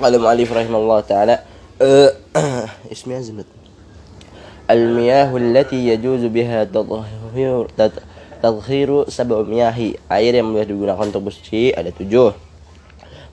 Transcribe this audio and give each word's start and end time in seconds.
قال 0.00 0.14
المؤلف 0.14 0.52
رحمه 0.52 0.78
الله 0.78 1.00
تعالى 1.00 1.36
اسمي 2.92 3.18
أزمت 3.18 3.46
المياه 4.70 5.36
التي 5.36 5.88
يجوز 5.88 6.24
بها 6.24 6.64
تطهير 6.64 7.66
تطهير 8.42 8.90
سبع 9.08 9.36
مياه 9.42 9.78
air 10.12 10.32
yang 10.36 10.52
boleh 10.52 10.68
digunakan 10.68 11.04
untuk 11.04 11.32
bersuci 11.32 11.72
ada 11.72 11.88
tujuh 11.90 12.32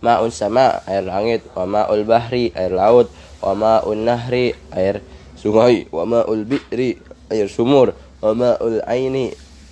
ma'un 0.02 0.33
sama 0.33 0.81
air 0.89 1.05
langit 1.05 1.46
wa 1.54 1.63
ma'ul 1.70 2.04
bahri 2.04 2.50
air 2.57 2.73
laut 2.73 3.07
wa 3.43 3.54
ma'un 3.54 4.02
nahri 4.02 4.57
air 4.73 5.04
sungai 5.38 5.86
wa 5.93 6.04
ma'ul 6.09 6.41
bi'ri 6.48 6.98
air 7.29 7.45
sumur 7.45 7.93
wa 8.23 8.34
ma'ul 8.34 8.82
aini 8.89 9.29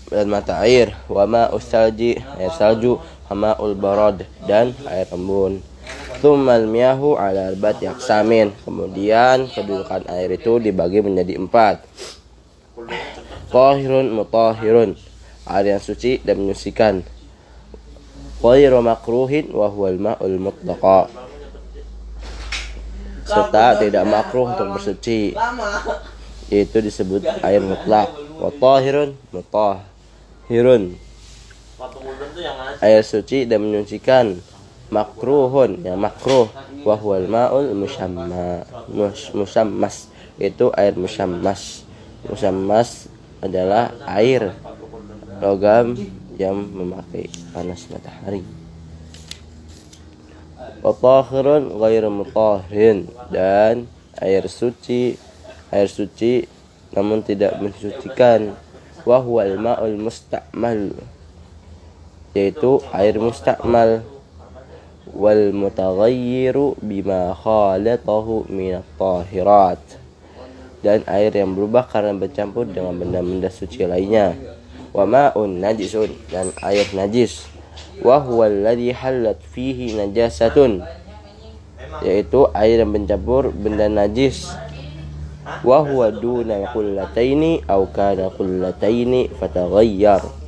dan 0.10 0.30
mata 0.30 0.62
air 0.62 0.94
wa 1.10 1.26
ma'us 1.26 1.66
salji 1.66 2.22
air 2.38 2.54
salju 2.54 3.02
wa 3.30 3.34
ma'ul 3.34 3.74
barad 3.74 4.26
dan 4.46 4.74
air 4.86 5.10
embun 5.10 5.62
Tumal 6.25 6.65
miyahu 6.65 7.21
ala 7.21 7.53
arbat 7.53 7.85
yaksamin. 7.85 8.57
Kemudian 8.65 9.45
kedudukan 9.45 10.09
air 10.09 10.33
itu 10.33 10.57
dibagi 10.57 11.05
menjadi 11.05 11.37
empat. 11.37 11.85
Tahirun 13.53 14.09
mutahirun. 14.09 14.97
Air 15.45 15.77
yang 15.77 15.85
suci 15.85 16.25
dan 16.25 16.41
menyucikan. 16.41 17.05
Ghairu 18.41 18.81
makruhin 18.81 19.53
wa 19.53 19.69
huwal 19.69 20.01
ma'ul 20.01 20.41
mutlaqa. 20.41 21.13
Serta 23.29 23.85
tidak 23.85 24.09
makruh 24.09 24.49
untuk 24.49 24.81
bersuci. 24.81 25.37
Itu 26.49 26.79
disebut 26.81 27.45
air 27.45 27.61
mutlak. 27.61 28.09
Wa 28.41 28.49
tahirun 28.49 29.13
mutahirun. 29.29 30.97
Air 32.81 33.05
suci 33.05 33.45
dan 33.45 33.61
menyucikan 33.61 34.54
makruhun 34.93 35.81
yang 35.81 35.97
makruh 35.97 36.49
wahwal 36.85 37.25
maul 37.25 37.73
musamma 37.73 38.65
musammas 39.33 40.13
itu 40.39 40.71
air 40.75 40.95
musammas. 40.99 41.87
Musammas 42.25 43.07
adalah 43.45 43.93
air 44.09 44.57
logam 45.39 45.93
yang 46.41 46.57
memakai 46.57 47.29
panas 47.53 47.87
matahari. 47.93 48.43
Watahirun 50.81 51.81
ghairu 51.81 52.11
mutahirin 52.13 53.09
dan 53.33 53.89
air 54.21 54.45
suci 54.49 55.17
air 55.73 55.89
suci 55.89 56.45
namun 56.93 57.25
tidak 57.25 57.57
mensucikan. 57.61 58.57
Wahwal 59.05 59.61
ma'ul 59.61 60.01
musta'mal 60.01 60.97
yaitu 62.33 62.81
air 62.89 63.21
mustakmal 63.21 64.01
wal 65.15 65.55
bima 66.83 67.31
khalatahu 67.39 68.51
min 68.51 68.83
tahirat 68.99 69.79
dan 70.85 71.01
air 71.09 71.33
yang 71.33 71.57
berubah 71.57 71.89
karena 71.89 72.13
bercampur 72.13 72.69
dengan 72.69 72.93
benda-benda 72.99 73.49
suci 73.49 73.89
lainnya. 73.89 74.37
Wa 74.93 75.09
ma'un 75.09 75.59
najisun 75.59 76.13
dan 76.29 76.53
air 76.61 76.85
najis. 76.93 77.49
Wa 78.05 78.21
huwa 78.21 78.51
halat 78.51 79.41
fihi 79.55 79.97
najasatun 79.97 80.85
yaitu 82.05 82.51
air 82.53 82.85
yang 82.85 82.93
bercampur 82.93 83.49
benda 83.49 83.89
najis. 83.89 84.51
Wa 85.65 85.81
huwa 85.81 86.13
duna 86.13 86.69
qullataini 86.69 87.65
aw 87.65 87.81
kana 87.89 88.29
qullataini 88.29 89.33
fataghayyar 89.41 90.44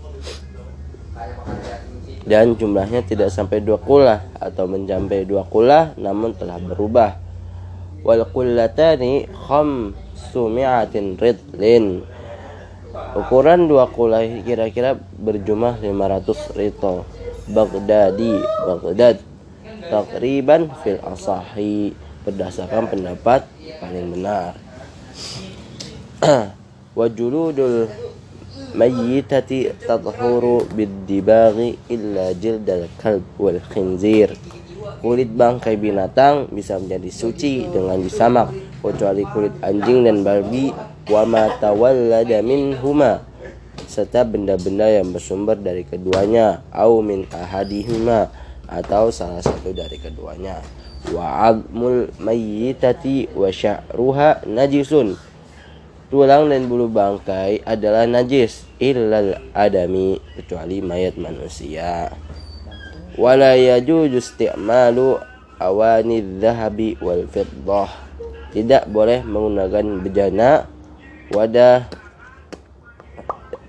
dan 2.27 2.59
jumlahnya 2.59 3.07
tidak 3.07 3.31
sampai 3.31 3.63
dua 3.63 3.79
kulah 3.79 4.27
atau 4.43 4.67
mencapai 4.67 5.23
dua 5.23 5.47
kulah 5.47 5.95
namun 5.95 6.35
telah 6.35 6.59
berubah. 6.59 7.23
Wal 8.03 8.27
kullatani 8.35 9.31
khamsumi'atin 9.31 11.15
ridlin. 11.23 12.03
Ukuran 13.15 13.71
dua 13.71 13.87
kulah 13.87 14.27
kira-kira 14.43 14.99
berjumlah 14.99 15.79
500 15.79 16.59
rito. 16.59 17.07
Baghdadi 17.47 18.43
Baghdad. 18.43 19.17
Takriban 19.87 20.75
fil 20.83 20.99
asahi. 21.07 21.95
Berdasarkan 22.27 22.91
pendapat 22.91 23.47
paling 23.79 24.19
benar. 24.19 24.59
Wajuludul 26.99 27.87
tadhuru 28.77 30.69
bid-dibaghi 30.77 31.81
illa 31.89 32.37
jildal 32.37 32.87
kalb 33.01 33.25
wal 33.41 33.61
khinzir 33.73 34.37
kulit 35.01 35.33
bangkai 35.33 35.77
binatang 35.81 36.47
bisa 36.53 36.79
menjadi 36.79 37.11
suci 37.11 37.67
dengan 37.69 37.99
disamak 37.99 38.53
kecuali 38.85 39.27
kulit 39.27 39.55
anjing 39.65 40.07
dan 40.07 40.23
babi 40.23 40.71
wa 41.11 41.23
ma 41.27 41.51
tawallada 41.59 42.39
minhuma 42.45 43.25
serta 43.85 44.25
benda-benda 44.25 44.89
yang 44.89 45.13
bersumber 45.13 45.57
dari 45.57 45.85
keduanya 45.85 46.65
au 46.73 47.05
min 47.05 47.29
ahadihima 47.29 48.33
atau 48.67 49.15
salah 49.15 49.45
satu 49.45 49.71
dari 49.71 50.01
keduanya. 50.01 50.59
Wa 51.15 51.55
admul 51.55 52.11
mayyitati 52.19 53.31
wa 53.37 53.47
sya'ruha 53.47 54.43
najisun 54.49 55.15
tulang 56.07 56.47
dan 56.51 56.71
bulu 56.71 56.87
bangkai 56.87 57.67
adalah 57.67 58.07
najis 58.07 58.63
illal 58.79 59.39
adami 59.51 60.23
kecuali 60.39 60.79
mayat 60.79 61.19
manusia. 61.19 62.15
Wala 63.17 63.57
yajuzu 63.57 64.21
isti'malu 64.21 65.19
awani 65.59 66.21
dhahabi 66.39 67.01
wal 67.01 67.25
fiddah. 67.27 67.89
Tidak 68.53 68.89
boleh 68.93 69.25
menggunakan 69.25 70.01
bejana 70.01 70.69
wadah 71.33 71.89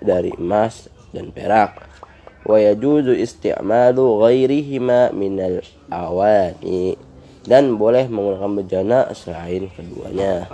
dari 0.03 0.31
emas 0.35 0.91
dan 1.15 1.31
perak. 1.31 1.79
Wa 2.43 2.59
yajuzu 2.59 3.15
isti'malu 3.17 4.23
ghairihima 4.23 5.11
minal 5.15 5.63
awani 5.89 7.06
dan 7.47 7.79
boleh 7.79 8.11
menggunakan 8.11 8.51
bejana 8.59 8.99
selain 9.15 9.71
keduanya. 9.71 10.51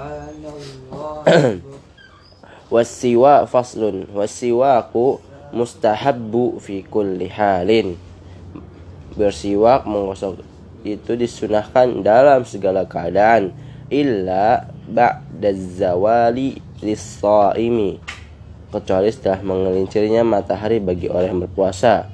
Wasiwa 2.73 3.49
faslun. 3.49 4.05
Wasiwaku 4.13 5.17
mustahabbu 5.51 6.61
fi 6.61 6.85
kulli 6.85 7.27
halin. 7.33 7.97
Bersiwak 9.17 9.89
menggosok 9.89 10.41
itu 10.85 11.17
disunahkan 11.17 12.05
dalam 12.05 12.45
segala 12.45 12.85
keadaan. 12.85 13.53
Illa 13.89 14.69
ba'da 14.89 15.53
zawali 15.53 16.61
lis-shaimi 16.81 18.01
kecuali 18.73 19.09
setelah 19.13 19.45
mengelincirnya 19.45 20.25
matahari 20.25 20.81
bagi 20.81 21.05
orang 21.05 21.37
yang 21.37 21.41
berpuasa 21.45 22.09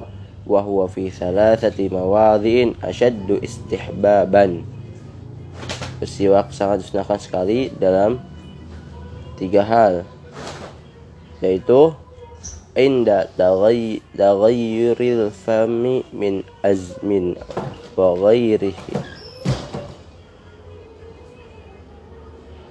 wa 0.50 0.66
huwa 0.66 0.90
fi 0.90 1.14
thalathati 1.14 1.94
mawadhi'in 1.94 2.74
ashaddu 2.82 3.38
istihbaban. 3.38 4.66
Bersiwak 6.02 6.50
sangat 6.50 6.82
disunahkan 6.82 7.22
sekali 7.22 7.70
dalam 7.78 8.18
tiga 9.38 9.62
hal 9.62 9.94
yaitu 11.40 11.96
inda 12.76 13.32
taghayyuril 13.36 15.32
fami 15.32 16.04
min 16.12 16.44
azmin 16.66 17.40
wa 17.96 18.16
ghairihi 18.16 19.09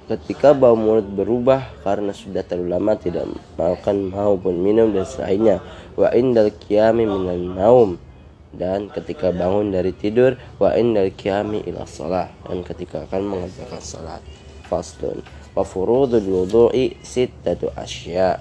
ketika 0.09 0.57
bau 0.57 0.73
mulut 0.73 1.05
berubah 1.05 1.69
karena 1.85 2.17
sudah 2.17 2.41
terlalu 2.41 2.73
lama 2.73 2.97
tidak 2.97 3.29
makan 3.61 4.09
maupun 4.09 4.57
minum 4.57 4.89
dan 4.97 5.05
selainnya 5.05 5.61
wa 6.01 6.09
indal 6.17 6.49
qiyami 6.49 7.05
minal 7.05 7.37
naum. 7.39 7.91
Dan 8.49 8.89
ketika 8.89 9.29
bangun 9.29 9.69
dari 9.69 9.93
tidur 9.93 10.41
wa 10.57 10.73
indal 10.73 11.13
qiyami 11.13 11.69
ila 11.69 11.85
shalah 11.85 12.33
dan 12.49 12.65
ketika 12.65 13.05
akan 13.05 13.37
mengerjakan 13.37 13.83
salat 13.85 14.25
faslun 14.73 15.21
wa 15.53 15.61
furudul 15.61 16.25
wudu'i 16.25 16.97
sittatu 17.05 17.69
asya. 17.77 18.41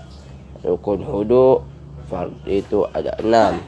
Rukun 0.63 1.03
hudu 1.03 1.67
fard 2.07 2.31
itu 2.47 2.87
ada 2.95 3.19
enam. 3.19 3.59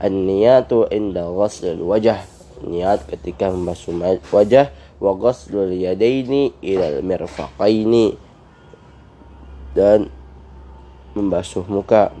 An-niyatu 0.00 0.88
inda 0.88 1.28
ghuslil 1.28 1.84
wajah 1.84 2.24
niat 2.64 3.04
ketika 3.10 3.50
membasuh 3.50 3.94
wajah 4.32 4.70
wa 5.02 5.18
ghuslul 5.18 5.74
yadaini 5.74 6.54
ila 6.62 7.02
mirfaqaini. 7.02 8.14
Dan 9.74 10.06
membasuh 11.18 11.66
muka. 11.66 12.14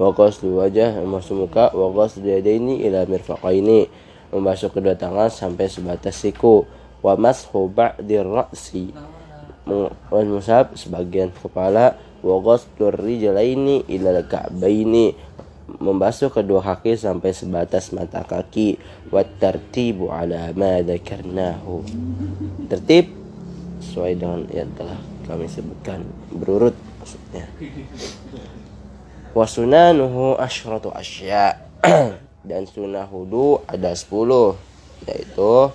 Wa 0.00 0.08
ghuslu 0.16 0.64
wajah 0.64 1.04
membasuh 1.04 1.36
muka. 1.36 1.68
Wa 1.76 1.92
ghuslu 1.92 2.32
yadaini 2.32 2.80
ila 2.88 3.04
mirfaqaini. 3.04 3.92
Membasuh 4.32 4.72
kedua 4.72 4.96
tangan 4.96 5.28
sampai 5.28 5.68
sebatas 5.68 6.16
siku. 6.16 6.64
Wa 7.04 7.20
mashu 7.20 7.68
ba'dir 7.68 8.24
ra'si. 8.24 8.96
Wal 10.08 10.28
musab 10.32 10.72
sebagian 10.72 11.28
kepala. 11.28 12.00
Wa 12.22 12.38
ghasdur 12.38 12.94
rijlaini 12.94 13.82
ila 13.90 14.22
ka'baini 14.22 15.31
membasuh 15.82 16.30
kedua 16.30 16.62
kaki 16.62 16.94
sampai 16.94 17.34
sebatas 17.34 17.90
mata 17.90 18.22
kaki. 18.22 18.78
Wa 19.10 19.26
tartibu 19.26 20.14
ala 20.14 20.54
ma 20.54 20.78
dzakarnahu. 20.78 21.82
Tertib 22.70 23.10
sesuai 23.82 24.12
dengan 24.14 24.46
yang 24.54 24.70
telah 24.78 24.96
kami 25.26 25.50
sebutkan. 25.50 26.06
Berurut 26.30 26.78
maksudnya. 27.02 27.50
Wa 29.34 29.44
sunanuhu 29.44 30.38
asyratu 30.38 30.94
asya. 30.94 31.58
Dan 32.48 32.66
sunnah 32.66 33.06
wudu 33.06 33.62
ada 33.70 33.94
10 33.94 34.10
yaitu 35.06 35.70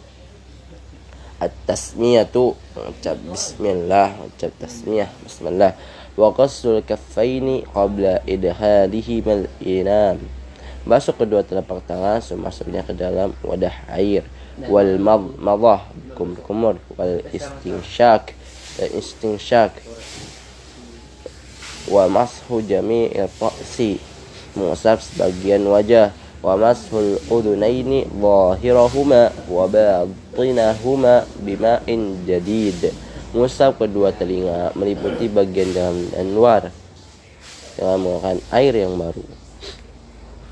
at-tasmiyatu 1.38 2.57
ucap 2.75 3.18
bismillah 3.21 4.10
ucap 4.25 4.51
tasmiyah 4.57 5.10
bismillah 5.21 5.77
wa 6.17 6.33
qassul 6.33 6.81
kaffaini 6.81 7.63
qabla 7.69 8.25
idhalihi 8.25 9.21
mal 9.21 9.45
inam. 9.61 10.17
Basuh 10.87 11.13
kedua 11.13 11.45
telapak 11.45 11.85
tangan 11.85 12.17
semasuknya 12.19 12.81
ke 12.81 12.97
dalam 12.97 13.37
wadah 13.45 13.85
air. 13.93 14.25
Wal 14.65 14.97
madah 14.97 15.85
kumur. 16.17 16.81
Wal 16.97 17.21
istinsyak 17.29 18.33
dan 18.81 18.89
istinsyak 18.97 19.77
wa 21.87 22.03
mashu 22.11 22.59
jami'il 22.65 23.31
ra'si 23.39 24.01
mengusap 24.57 24.99
sebagian 24.99 25.63
wajah. 25.69 26.09
Wa 26.37 26.53
mashul 26.53 27.17
udunaini 27.33 28.05
zahirahuma 28.13 29.33
wa 29.49 29.65
batinahuma 29.65 31.25
bima'in 31.41 32.23
jadid 32.29 32.93
mengusap 33.38 33.78
kedua 33.78 34.10
telinga 34.10 34.74
meliputi 34.74 35.30
bagian 35.30 35.69
dalam 35.69 36.10
dan 36.10 36.28
luar. 36.34 36.74
Dengan 37.78 38.01
menggunakan 38.01 38.42
air 38.57 38.74
yang 38.74 38.98
baru. 38.98 39.22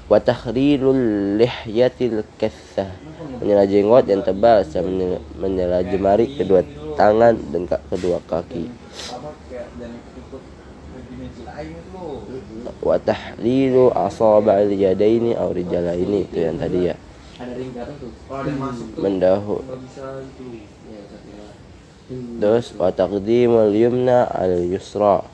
Wa 0.05 0.21
tahrilul 0.21 1.41
lihyatil 1.41 2.21
kathah. 2.37 2.93
Menyela 3.41 3.65
jenggot 3.65 4.05
yang 4.05 4.21
tebal 4.21 4.61
serta 4.61 4.85
menyela 5.41 5.81
jemari 5.81 6.37
kedua 6.37 6.61
tangan 6.93 7.33
dan 7.49 7.65
kedua 7.65 8.21
kaki. 8.29 8.69
Wa 12.85 13.01
tahlilu 13.01 13.89
asaba'il 13.97 14.77
yadaini 14.77 15.33
aw 15.33 15.49
rijalaini. 15.49 16.29
Itu 16.29 16.37
yang 16.37 16.61
tadi 16.61 16.93
ya. 16.93 16.95
Mendahu 19.01 19.65
Terus 22.05 22.77
wa 22.77 22.93
taqdimul 22.93 23.73
yumna 23.73 24.29
al 24.29 24.61
yusra. 24.61 25.25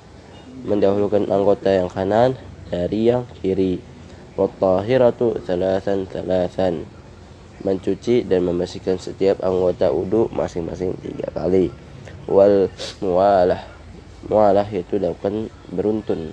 Mendahulukan 0.64 1.28
anggota 1.28 1.68
yang 1.68 1.92
kanan 1.92 2.40
dari 2.72 3.12
yang 3.12 3.28
kiri. 3.44 3.84
Wa 4.40 4.48
tahiratu 4.48 5.36
thalathan 5.44 6.08
thalathan. 6.08 6.88
Mencuci 7.68 8.24
dan 8.24 8.48
membersihkan 8.48 8.98
setiap 8.98 9.44
anggota 9.44 9.92
wudu 9.92 10.32
masing-masing 10.32 10.96
tiga 11.04 11.28
kali. 11.36 11.76
Wal 12.32 12.72
mualah. 13.04 13.68
Mualah 14.32 14.68
itu 14.72 14.96
dapat 14.96 15.52
beruntun. 15.68 16.32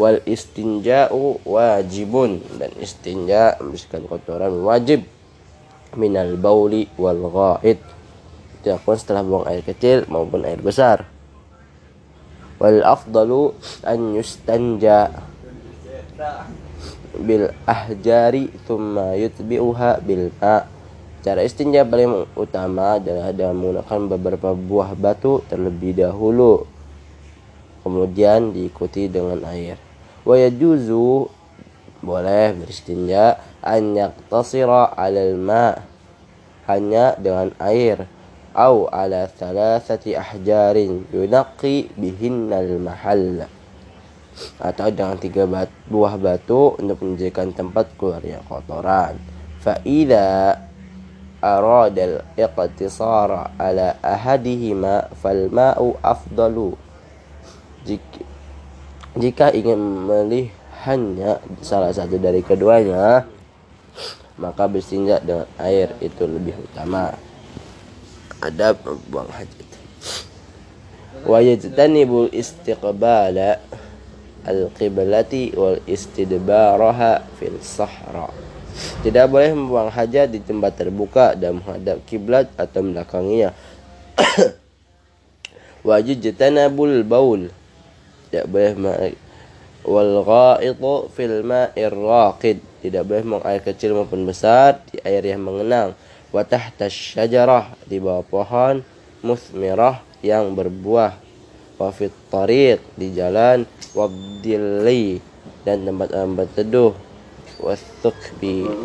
Wal 0.00 0.24
istinja'u 0.24 1.44
wajibun 1.44 2.40
dan 2.56 2.72
istinja 2.80 3.60
membersihkan 3.60 4.08
kotoran 4.08 4.64
wajib 4.64 5.06
minal 5.94 6.38
bauli 6.38 6.86
wal 6.98 7.30
ghaid. 7.30 7.78
Dilakukan 8.64 8.96
setelah 8.96 9.22
buang 9.26 9.44
air 9.50 9.60
kecil 9.60 10.08
maupun 10.08 10.46
air 10.46 10.60
besar. 10.60 11.04
Wal 12.56 12.80
afdalu 12.86 13.52
an 13.84 14.16
yustanja 14.16 15.10
bil 17.18 17.50
ahjari 17.68 18.50
thumma 18.64 19.14
yutbi'uha 19.18 20.00
bil 20.00 20.32
ma. 20.40 20.66
Cara 21.24 21.40
istinja 21.40 21.88
paling 21.88 22.28
utama 22.36 23.00
adalah 23.00 23.32
dengan 23.32 23.56
menggunakan 23.56 24.00
beberapa 24.12 24.52
buah 24.52 24.92
batu 24.92 25.40
terlebih 25.48 25.96
dahulu 25.96 26.68
kemudian 27.84 28.52
diikuti 28.52 29.12
dengan 29.12 29.44
air. 29.44 29.76
Wa 30.24 30.40
yajuzu 30.40 31.28
boleh 32.00 32.56
beristinja 32.56 33.40
an 33.64 33.96
yaktasira 33.96 34.92
alal 34.92 35.40
ma 35.40 35.72
hanya 36.68 37.16
dengan 37.16 37.52
air 37.56 38.04
au 38.54 38.86
ala 38.88 39.26
thalathati 39.26 40.14
ahjarin 40.14 41.08
yunaqi 41.10 41.90
bihinnal 41.98 42.78
mahal. 42.78 43.48
Atau 44.58 44.90
dengan 44.90 45.14
tiga 45.18 45.46
bat, 45.46 45.70
buah 45.86 46.18
batu 46.18 46.74
untuk 46.78 46.98
menjadikan 47.06 47.54
tempat 47.54 47.86
keluarnya 47.94 48.42
kotoran. 48.46 49.14
Fa 49.62 49.78
idza 49.86 50.58
arada 51.38 52.02
al-iqtisara 52.02 53.54
ala 53.60 53.94
ahadihima 54.02 55.12
fal 55.14 55.46
ma'u 55.52 55.94
afdalu. 56.02 56.74
Jika, 57.86 58.20
jika 59.14 59.46
ingin 59.54 59.78
melihatnya 60.08 61.38
salah 61.62 61.94
satu 61.94 62.18
dari 62.18 62.42
keduanya 62.42 63.28
maka 64.38 64.66
berstinja 64.66 65.22
dengan 65.22 65.46
air 65.62 65.94
itu 66.02 66.26
lebih 66.26 66.58
utama. 66.58 67.14
Adab 68.42 68.82
buang 69.08 69.30
hajat. 69.30 69.68
Wa 71.24 71.40
yajtanibul 71.40 72.28
istiqbala 72.34 73.62
al-qiblati 74.44 75.56
wal 75.56 75.80
istidbaraha 75.88 77.24
fil 77.40 77.56
sahra. 77.64 78.28
Tidak 79.00 79.26
boleh 79.30 79.54
membuang 79.54 79.88
hajat 79.88 80.34
di 80.34 80.42
tempat 80.42 80.76
terbuka 80.76 81.38
dan 81.38 81.62
menghadap 81.62 82.02
kiblat 82.04 82.50
atau 82.58 82.82
belakanginya 82.82 83.54
wajib 85.88 86.20
jetanabul 86.20 87.06
baul. 87.06 87.48
Tidak 88.28 88.44
boleh 88.50 88.74
wal 89.84 90.24
ghaitu 90.24 90.94
fil 91.12 91.44
ma'ir 91.44 91.92
raqid. 91.92 92.58
Tidak 92.80 93.04
boleh 93.04 93.22
membuang 93.24 93.44
air 93.48 93.60
kecil 93.64 93.96
maupun 93.96 94.24
besar 94.24 94.80
di 94.88 95.00
air 95.04 95.24
yang 95.24 95.44
mengenang. 95.44 95.96
Wa 96.32 96.42
tahta 96.42 96.90
syajarah 96.90 97.76
di 97.86 98.00
bawah 98.00 98.24
pohon 98.24 98.84
musmirah 99.20 100.00
yang 100.24 100.52
berbuah. 100.56 101.16
Wa 101.80 101.88
fit 101.92 102.12
tariq 102.32 102.80
di 102.96 103.12
jalan. 103.12 103.68
Dan 105.64 105.78
tempat-tempat 105.88 106.48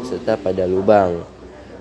serta 0.05 0.33
pada 0.39 0.63
lubang. 0.63 1.25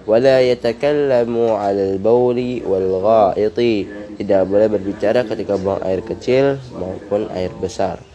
Wala 0.09 0.41
yatakallamu 0.41 1.55
'alal 1.55 2.01
bauli 2.01 2.65
wal 2.65 2.99
ghaiti. 3.05 3.87
Tidak 4.19 4.43
boleh 4.49 4.67
berbicara 4.67 5.23
ketika 5.23 5.55
buang 5.55 5.79
air 5.87 6.03
kecil 6.03 6.59
maupun 6.75 7.31
air 7.31 7.55
besar 7.55 8.08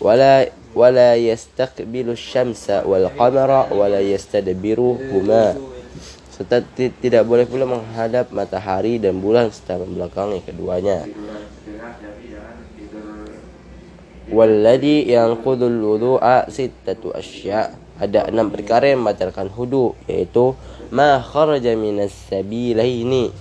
ولا 0.00 0.48
ولا 0.74 1.16
يستقبل 1.16 2.06
الشمس 2.14 2.70
والقمر 2.86 3.50
ولا 3.74 4.00
يستدبرهما 4.00 5.44
serta 6.38 6.62
tidak 6.78 7.26
boleh 7.26 7.50
pula 7.50 7.66
menghadap 7.66 8.30
matahari 8.30 9.02
dan 9.02 9.18
bulan 9.18 9.50
serta 9.50 9.82
membelakangi 9.82 10.38
keduanya. 10.46 11.02
Walladhi 14.30 15.10
yanqudul 15.10 15.82
wudu'a 15.82 16.46
sittatu 16.46 17.10
asya. 17.10 17.74
Ada 17.98 18.30
enam 18.30 18.54
perkara 18.54 18.86
yang 18.86 19.02
membatalkan 19.02 19.50
hudu 19.50 19.98
yaitu 20.06 20.54
ma 20.94 21.18
kharaja 21.18 21.74
minas 21.74 22.14
sabilaini 22.30 23.34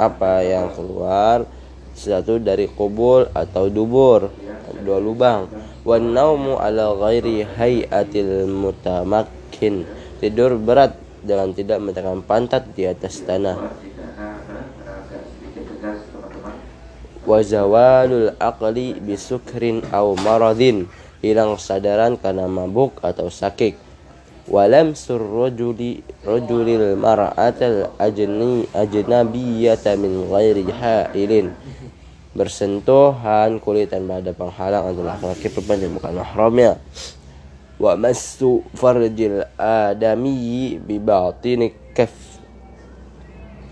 apa 0.00 0.40
yang 0.40 0.72
keluar 0.72 1.44
satu 1.92 2.40
dari 2.40 2.64
kubur 2.72 3.28
atau 3.36 3.68
dubur 3.68 4.32
dua 4.80 4.98
lubang 4.98 5.52
wan 5.87 6.11
naumu 6.11 6.59
ala 6.59 6.91
ghairi 6.99 7.47
hayatil 7.47 8.43
mutamakkin. 8.51 9.87
Tidur 10.19 10.59
berat 10.59 10.99
dengan 11.23 11.55
tidak 11.55 11.79
meletakkan 11.79 12.19
pantat 12.27 12.67
di 12.75 12.83
atas 12.83 13.23
tanah. 13.23 13.55
Wa 17.23 17.39
aqli 18.35 18.99
bisukrin 18.99 19.87
aw 19.95 20.11
maradin. 20.19 20.91
Hilang 21.23 21.55
kesadaran 21.55 22.19
karena 22.19 22.51
mabuk 22.51 22.99
atau 22.99 23.31
sakit. 23.31 23.79
Walam 24.47 24.95
surrojuli 24.95 26.03
rojulil 26.23 26.95
mar'atal 26.95 27.91
ajni 27.99 28.63
ajnabiyata 28.71 29.99
min 29.99 30.23
ghairi 30.31 30.63
hailin 30.71 31.51
bersentuhan 32.37 33.57
kulit 33.57 33.89
tanpa 33.89 34.21
ada 34.21 34.29
penghalang 34.29 34.93
adalah 34.93 35.17
laki-laki 35.17 35.49
perempuan 35.49 35.81
yang 35.81 35.93
bukan 35.97 36.13
mahramnya. 36.21 36.71
Wa 37.81 37.97
massu 37.97 38.61
farjil 38.77 39.41
adami 39.57 40.77
bi 40.77 41.01
batini 41.01 41.73
kaf. 41.97 42.13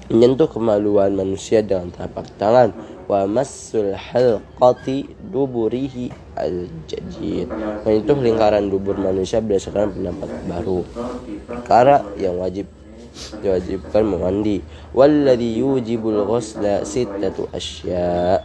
Menyentuh 0.09 0.49
kemaluan 0.49 1.13
manusia 1.13 1.61
dengan 1.61 1.93
telapak 1.93 2.25
tangan. 2.41 2.73
Wa 3.05 3.29
massul 3.29 3.93
halqati 3.93 5.13
duburihi 5.29 6.09
al 6.33 6.65
jadid 6.89 7.45
menyentuh 7.85 8.17
lingkaran 8.17 8.65
dubur 8.65 8.97
manusia 8.97 9.45
berdasarkan 9.45 9.93
pendapat 9.93 10.29
baru. 10.49 10.81
Perkara 11.45 12.01
yang 12.17 12.41
wajib 12.41 12.65
diwajibkan 13.39 14.03
memandi 14.03 14.59
walladhi 14.91 15.61
yujibul 15.61 16.27
ghusla 16.27 16.83
sittatu 16.83 17.47
asya 17.53 18.43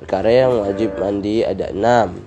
perkara 0.00 0.32
yang 0.32 0.64
wajib 0.64 0.96
mandi 0.96 1.44
ada 1.44 1.68
enam. 1.70 2.24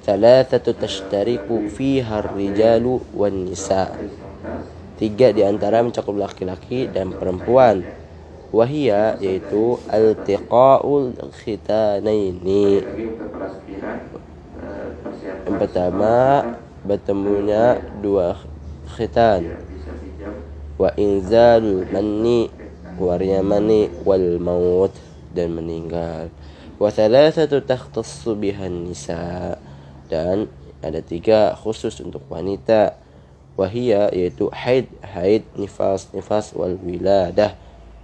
Thalathatu 0.00 0.72
tashtariku 0.72 1.68
fiha 1.68 2.24
rijalu 2.32 3.04
wan 3.12 3.44
nisa. 3.44 3.92
Tiga 4.96 5.32
di 5.32 5.44
antara 5.44 5.84
mencakup 5.84 6.16
laki-laki 6.16 6.88
dan 6.88 7.12
perempuan. 7.12 7.84
Wahia 8.50 9.14
yaitu 9.22 9.78
Al-tiqa'ul 9.86 11.14
khitanaini. 11.44 12.82
Yang 15.46 15.56
pertama 15.60 16.42
Bertemunya 16.80 17.78
dua 18.00 18.40
khitan. 18.96 19.60
Wa 20.80 20.90
inzalul 20.96 21.84
manni 21.92 22.48
Warnya 22.96 23.44
mani 23.44 23.88
wal 24.04 24.40
maut 24.40 24.92
Dan 25.30 25.56
meninggal 25.56 26.32
Wa 26.80 26.88
thalathatu 26.88 27.60
takhtassu 27.60 28.40
bihan 28.40 28.88
nisa' 28.88 29.60
dan 30.08 30.48
ada 30.80 31.04
tiga 31.04 31.52
khusus 31.52 32.00
untuk 32.00 32.24
wanita. 32.32 32.96
Wahia 33.60 34.08
yaitu 34.16 34.48
haid 34.48 34.88
haid 35.04 35.44
nifas 35.60 36.08
nifas 36.16 36.56
wal 36.56 36.80
wiladah. 36.80 37.52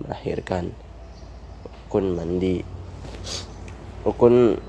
Melahirkan 0.05 0.77
rukun 1.65 2.13
mandi. 2.13 2.61
Rukun 4.05 4.61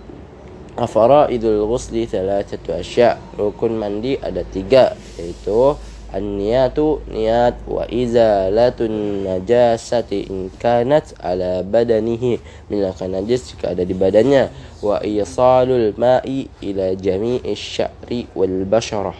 idul 1.27 1.67
ghusli 1.67 2.07
thalathatu 2.07 2.71
asya. 2.79 3.19
Rukun 3.35 3.75
mandi 3.75 4.15
ada 4.15 4.47
tiga 4.47 4.95
yaitu 5.19 5.75
an-niyatu 6.13 7.03
niat 7.11 7.59
wa 7.67 7.83
izalatun 7.89 9.25
najasati 9.27 10.27
in 10.31 10.47
kanat 10.55 11.11
ala 11.19 11.63
badanihi. 11.63 12.39
Menghilangkan 12.71 13.19
najis 13.19 13.51
jika 13.53 13.75
ada 13.75 13.83
di 13.83 13.91
badannya. 13.91 14.49
Wa 14.79 15.03
isalul 15.03 15.91
ma'i 15.97 16.47
ila 16.63 16.95
jami'i 16.95 17.53
sya'ri 17.57 18.31
wal 18.37 18.63
basharah. 18.63 19.17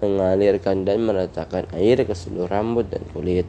Mengalirkan 0.00 0.88
dan 0.88 1.04
meratakan 1.04 1.68
air 1.76 2.00
ke 2.08 2.16
seluruh 2.16 2.48
rambut 2.48 2.88
dan 2.88 3.04
kulit. 3.12 3.44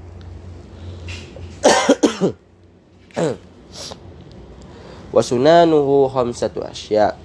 Wa 5.11 5.19
sunanuhu 5.19 6.07
khamsatu 6.11 6.63
asya. 6.63 7.15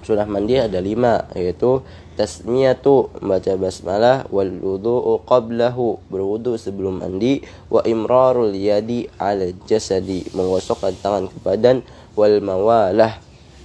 Sunah 0.00 0.24
mandi 0.24 0.56
ada 0.56 0.80
lima 0.80 1.28
yaitu 1.36 1.84
tasmiyatu 2.20 3.08
membaca 3.16 3.56
basmalah 3.56 4.28
wal 4.28 4.52
wudu'u 4.52 5.24
qablahu 5.24 6.04
berwudu 6.12 6.60
sebelum 6.60 7.00
mandi 7.00 7.40
wa 7.72 7.80
imrarul 7.88 8.52
yadi 8.52 9.08
ala 9.16 9.48
jasadi 9.64 10.28
menggosokkan 10.36 10.92
tangan 11.00 11.32
ke 11.32 11.38
badan 11.40 11.80
wal 12.12 12.36
mawalah 12.44 13.16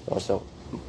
gosok 0.08 0.40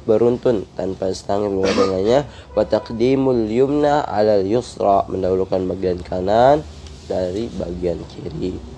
beruntun 0.07 0.63
tanpa 0.79 1.11
setangin 1.11 1.59
dengannya 1.59 2.23
wa 2.55 2.63
taqdimul 2.63 3.51
yumna 3.51 4.07
ala 4.07 4.39
yusra 4.39 5.03
mendahulukan 5.11 5.67
bagian 5.67 5.99
kanan 5.99 6.63
dari 7.11 7.51
bagian 7.51 7.99
kiri 8.07 8.76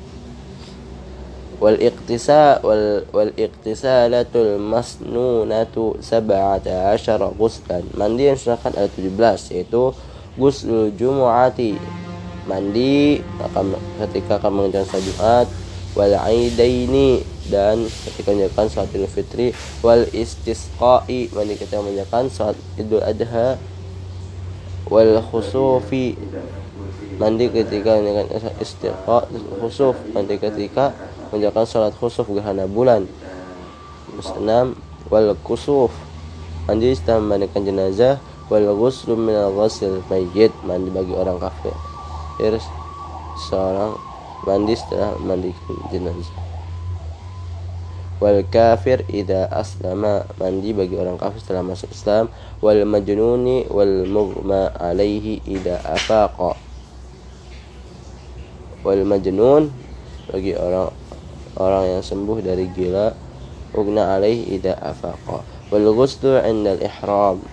wal 1.59 1.75
iqtisa 1.75 2.63
wal 2.63 3.03
wal 3.11 3.31
iqtisalatul 3.35 4.57
masnunatu 4.63 5.99
sab'ata 5.99 6.95
asyara 6.95 7.27
ghuslan. 7.35 7.83
Mandi 7.99 8.31
yang 8.31 8.39
sunahkan 8.39 8.79
ada 8.79 8.87
17 8.87 9.53
yaitu 9.55 9.91
ghuslul 10.39 10.95
jumu'ati. 10.95 11.75
Mandi 12.47 13.19
ketika 13.99 14.39
akan 14.41 14.51
mengerjakan 14.55 14.87
salat 14.87 15.05
Jumat 15.05 15.47
wal 15.99 16.15
aidaini 16.15 17.21
dan 17.51 17.83
ketika 17.85 18.31
menjalankan 18.31 18.67
salat 18.71 18.89
Idul 18.95 19.11
Fitri 19.11 19.47
wal 19.83 20.07
istisqa'i 20.15 21.29
mandi 21.35 21.53
ketika 21.59 21.83
menjalankan 21.83 22.31
salat 22.31 22.57
Idul 22.79 23.03
Adha 23.03 23.59
wal 24.87 25.21
khusufi 25.21 26.15
mandi 27.19 27.51
ketika 27.51 27.99
menjalankan 27.99 28.53
istisqa 28.63 29.27
khusuf 29.59 29.97
mandi 30.15 30.39
ketika 30.39 30.95
menjalankan 31.29 31.65
salat 31.65 31.93
khusuf 31.97 32.25
gerhana 32.29 32.65
bulan. 32.65 33.05
Enam 34.37 34.75
wal 35.07 35.33
kusuf. 35.45 35.93
Mandi 36.69 36.93
setelah 36.93 37.21
memandikan 37.21 37.65
jenazah 37.65 38.21
wal 38.49 38.65
ghuslu 38.77 39.17
min 39.17 39.33
al 39.33 39.53
ghusl 39.53 40.05
mayyit. 40.09 40.53
Mandi 40.65 40.89
bagi 40.93 41.13
orang 41.13 41.41
kafir. 41.41 41.73
Terus 42.37 42.65
seorang 43.49 43.97
mandi 44.45 44.73
setelah 44.77 45.17
memandikan 45.17 45.77
jenazah. 45.89 46.37
Wal 48.19 48.43
kafir 48.43 49.07
ida 49.07 49.47
aslama. 49.47 50.27
Mandi 50.35 50.75
bagi 50.75 50.99
orang 50.99 51.15
kafir 51.15 51.39
setelah 51.39 51.63
masuk 51.63 51.89
Islam. 51.95 52.27
Wal 52.59 52.83
majnuni 52.83 53.65
wal 53.71 54.03
mughma 54.03 54.75
alaihi 54.75 55.39
ida 55.47 55.79
afaqa. 55.87 56.59
Wal 58.83 59.03
majnun 59.07 59.71
bagi 60.29 60.53
orang 60.53 60.93
orang 61.59 61.99
yang 61.99 62.03
sembuh 62.03 62.39
dari 62.39 62.65
gila 62.71 63.11
ugna 63.75 64.15
alaih 64.15 64.47
ida 64.49 64.73
afaqa. 64.79 65.43
Wal 65.69 65.87
ghuslu 65.93 66.39
'inda 66.41 66.79
ihram. 66.79 67.43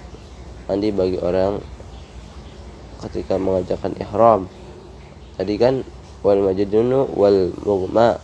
Mandi 0.67 0.89
bagi 0.95 1.19
orang 1.21 1.61
ketika 3.07 3.37
mengerjakan 3.37 3.93
ihram. 4.01 4.49
Tadi 5.37 5.55
kan 5.61 5.85
wal 6.25 6.41
majnunu 6.41 7.13
wal 7.13 7.53
mughma. 7.61 8.17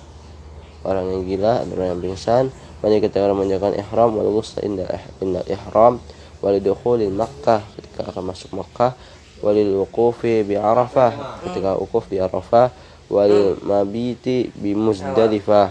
Orang 0.82 1.14
yang 1.14 1.22
gila 1.28 1.62
dan 1.62 1.74
orang 1.78 1.88
yang 1.94 2.00
pingsan. 2.00 2.44
Mandi 2.82 2.98
ketika 2.98 3.22
orang 3.28 3.44
mengerjakan 3.44 3.76
ihram 3.76 4.10
wal 4.16 4.30
ghuslu 4.32 4.64
'inda 4.64 4.86
inda 5.20 5.42
ihram. 5.50 6.00
Wal 6.42 6.58
dukhulil 6.58 7.12
makkah 7.12 7.62
ketika 7.76 8.10
akan 8.10 8.32
masuk 8.32 8.50
makkah. 8.54 8.94
Walil 9.42 9.82
wuqufi 9.82 10.46
bi 10.46 10.54
arafah 10.54 11.42
ketika 11.42 11.74
wukuf 11.74 12.06
di 12.06 12.22
arafah 12.22 12.70
wal 13.12 13.60
mabiti 13.60 14.48
bi 14.56 14.72
Muzdalifah. 14.72 15.68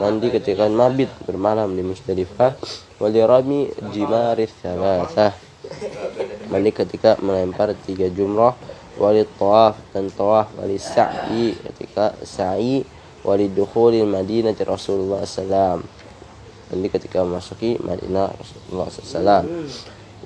Mandi 0.00 0.32
ketika 0.32 0.64
mabit 0.72 1.12
bermalam 1.28 1.76
di 1.76 1.84
Muzdalifah. 1.84 2.56
Wal 2.96 3.12
rami 3.20 3.68
jimaris 3.92 4.56
thalathah 4.64 5.36
mandi 6.50 6.72
ketika 6.72 7.20
melempar 7.20 7.76
tiga 7.84 8.08
jumrah. 8.08 8.56
Wali 9.00 9.24
tawaf 9.38 9.80
dan 9.96 10.12
tawaf 10.12 10.52
wali 10.56 10.76
sa'i 10.76 11.56
ketika 11.56 12.16
sa'i. 12.24 12.84
Wali 13.20 13.52
dukhulil 13.52 14.08
madinah 14.08 14.56
Rasulullah 14.64 15.28
SAW 15.28 15.84
mandi 16.70 16.86
ketika 16.86 17.26
memasuki 17.26 17.76
Madinah 17.82 18.30
Rasulullah 18.30 18.88
SAW 18.88 19.44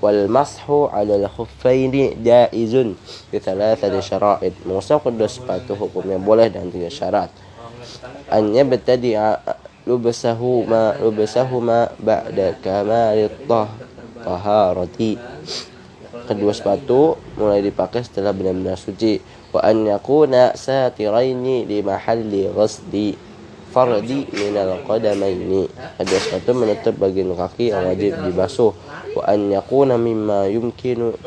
wal 0.03 0.27
mashu 0.31 0.91
ala 0.91 1.19
al-khuffaini 1.21 2.19
jaizun. 2.23 2.97
Bi 3.31 3.39
thalathati 3.39 3.99
syara'id. 4.01 4.55
Mengusap 4.65 5.05
kedua 5.05 5.29
sepatu 5.29 5.75
hukumnya 5.79 6.19
boleh 6.19 6.51
dan 6.51 6.71
tiga 6.71 6.91
syarat. 6.91 7.31
An 8.33 8.55
yabtadi'a 8.55 9.43
lubsahuma 9.85 10.97
lubsahuma 10.99 11.93
ba'da 12.01 12.57
kamalit 12.65 13.37
taharati 14.25 15.21
kedua 16.25 16.57
sepatu 16.57 17.21
mulai 17.37 17.61
dipakai 17.61 18.01
setelah 18.01 18.33
benar-benar 18.33 18.81
suci. 18.81 19.21
Wa 19.53 19.61
an 19.61 19.85
yakuna 19.85 20.57
satiraini 20.57 21.69
li 21.69 21.79
mahalli 21.85 22.49
ghasli 22.49 23.34
fardi 23.75 24.31
minal 24.31 24.79
qadamaini. 24.87 25.67
Kedua 25.99 26.21
sepatu 26.23 26.55
menutup 26.55 26.95
bagian 26.95 27.35
kaki 27.35 27.75
yang 27.75 27.91
wajib 27.91 28.15
dibasuh. 28.23 28.71
Wa 29.19 29.35
an 29.35 29.51
yakuna 29.51 29.99
mimma 29.99 30.47
yumkinu 30.47 31.19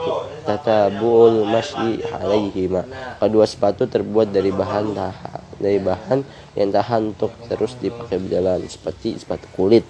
tatabul 0.47 1.43
masyi 1.43 1.99
alaihima. 2.07 2.87
Kedua 3.19 3.43
sepatu 3.43 3.83
terbuat 3.91 4.31
dari 4.31 4.55
bahan 4.55 4.95
tahan 4.95 5.46
dari 5.57 5.81
bahan 5.81 6.21
yang 6.57 6.69
tahan 6.73 7.13
untuk 7.13 7.33
terus 7.45 7.77
dipakai 7.77 8.17
berjalan 8.17 8.65
seperti 8.65 9.17
sepatu 9.17 9.45
kulit. 9.53 9.85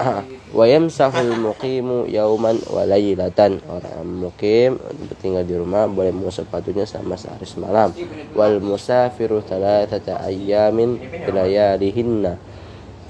Wa 0.58 0.64
yamsahul 0.66 1.38
muqimu 1.38 2.10
yauman 2.10 2.58
wa 2.66 2.82
laylatan. 2.82 3.62
Orang 3.70 4.02
mukim 4.02 4.82
tinggal 5.22 5.46
di 5.46 5.54
rumah 5.54 5.86
boleh 5.86 6.10
mengusap 6.10 6.50
sepatunya 6.50 6.82
sama 6.82 7.14
sehari 7.14 7.46
semalam. 7.46 7.94
Wal 8.34 8.58
musafiru 8.58 9.38
thalathata 9.46 10.18
ayyamin 10.26 10.98
bilayalihinna 10.98 12.50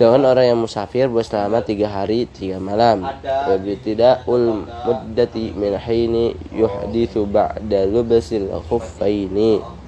dengan 0.00 0.32
orang 0.32 0.48
yang 0.48 0.60
musafir 0.64 1.12
selama 1.20 1.60
tiga 1.60 1.92
hari 1.92 2.24
tiga 2.24 2.56
malam. 2.56 3.04
Tidak 3.60 4.24
ul 4.24 4.64
muddati 4.64 5.52
min 5.52 5.76
hini 5.76 6.32
yuhdithu 6.56 7.28
ba'da 7.28 7.84
lubsil 7.84 8.48
khuffaini 8.64 9.79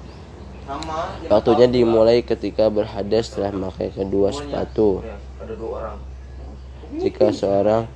waktunya 1.29 1.67
dimulai 1.69 2.21
ketika 2.21 2.69
berhadas 2.69 3.31
setelah 3.31 3.51
memakai 3.53 3.89
kedua 3.93 4.29
sepatu. 4.33 5.01
Jika 6.93 7.33
seorang 7.33 7.89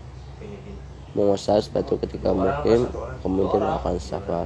mengusaha 1.18 1.58
sepatu 1.58 1.98
ketika 1.98 2.30
mukim 2.30 2.86
kemudian 3.26 3.66
akan 3.66 3.98
safar. 3.98 4.46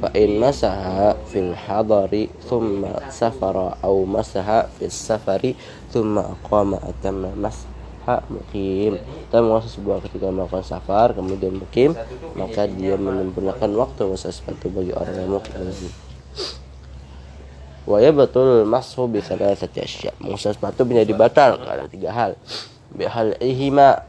Fa 0.00 0.08
in 0.12 0.36
masaha 0.36 1.16
fil 1.32 1.56
hadari 1.56 2.28
thumma 2.44 3.08
safara 3.08 3.80
au 3.80 4.04
masaha 4.04 4.68
fis 4.76 4.92
safari 4.92 5.56
thumma 5.88 6.36
aqama 6.36 6.76
atamma 6.84 7.32
masha 7.32 8.20
mukim. 8.28 9.00
Kita 9.00 9.40
menguasai 9.40 9.72
sebuah 9.72 10.04
ketika 10.04 10.28
melakukan 10.28 10.64
safar 10.64 11.16
kemudian 11.16 11.56
mukim 11.56 11.96
maka 12.36 12.68
dia 12.68 13.00
menyempurnakan 13.00 13.72
waktu 13.80 14.12
masa 14.12 14.28
sepatu 14.28 14.68
bagi 14.68 14.92
orang 14.92 15.16
yang 15.24 15.40
mukim 15.40 15.56
wa 17.86 18.02
betul 18.02 18.66
mashu 18.66 19.06
bi 19.06 19.22
salasati 19.22 19.78
asya. 19.78 20.10
Menguasai 20.18 20.58
sepatu 20.58 20.82
menjadi 20.82 21.14
batal 21.14 21.62
ada 21.62 21.86
tiga 21.86 22.10
hal. 22.10 22.34
Bihal 22.90 23.38
ihima 23.38 24.02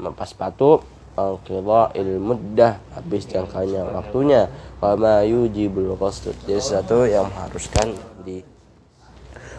mempas 0.00 0.32
sepatu 0.32 0.80
il 1.98 2.10
muddah 2.22 2.78
habis 2.96 3.28
jangkanya 3.28 3.84
waktunya. 3.90 4.48
Wama 4.78 5.26
yujibul 5.26 5.98
qasd 5.98 6.30
jadi 6.46 6.62
satu 6.62 7.02
yang 7.04 7.26
mengharuskan 7.26 7.90
di 8.22 8.46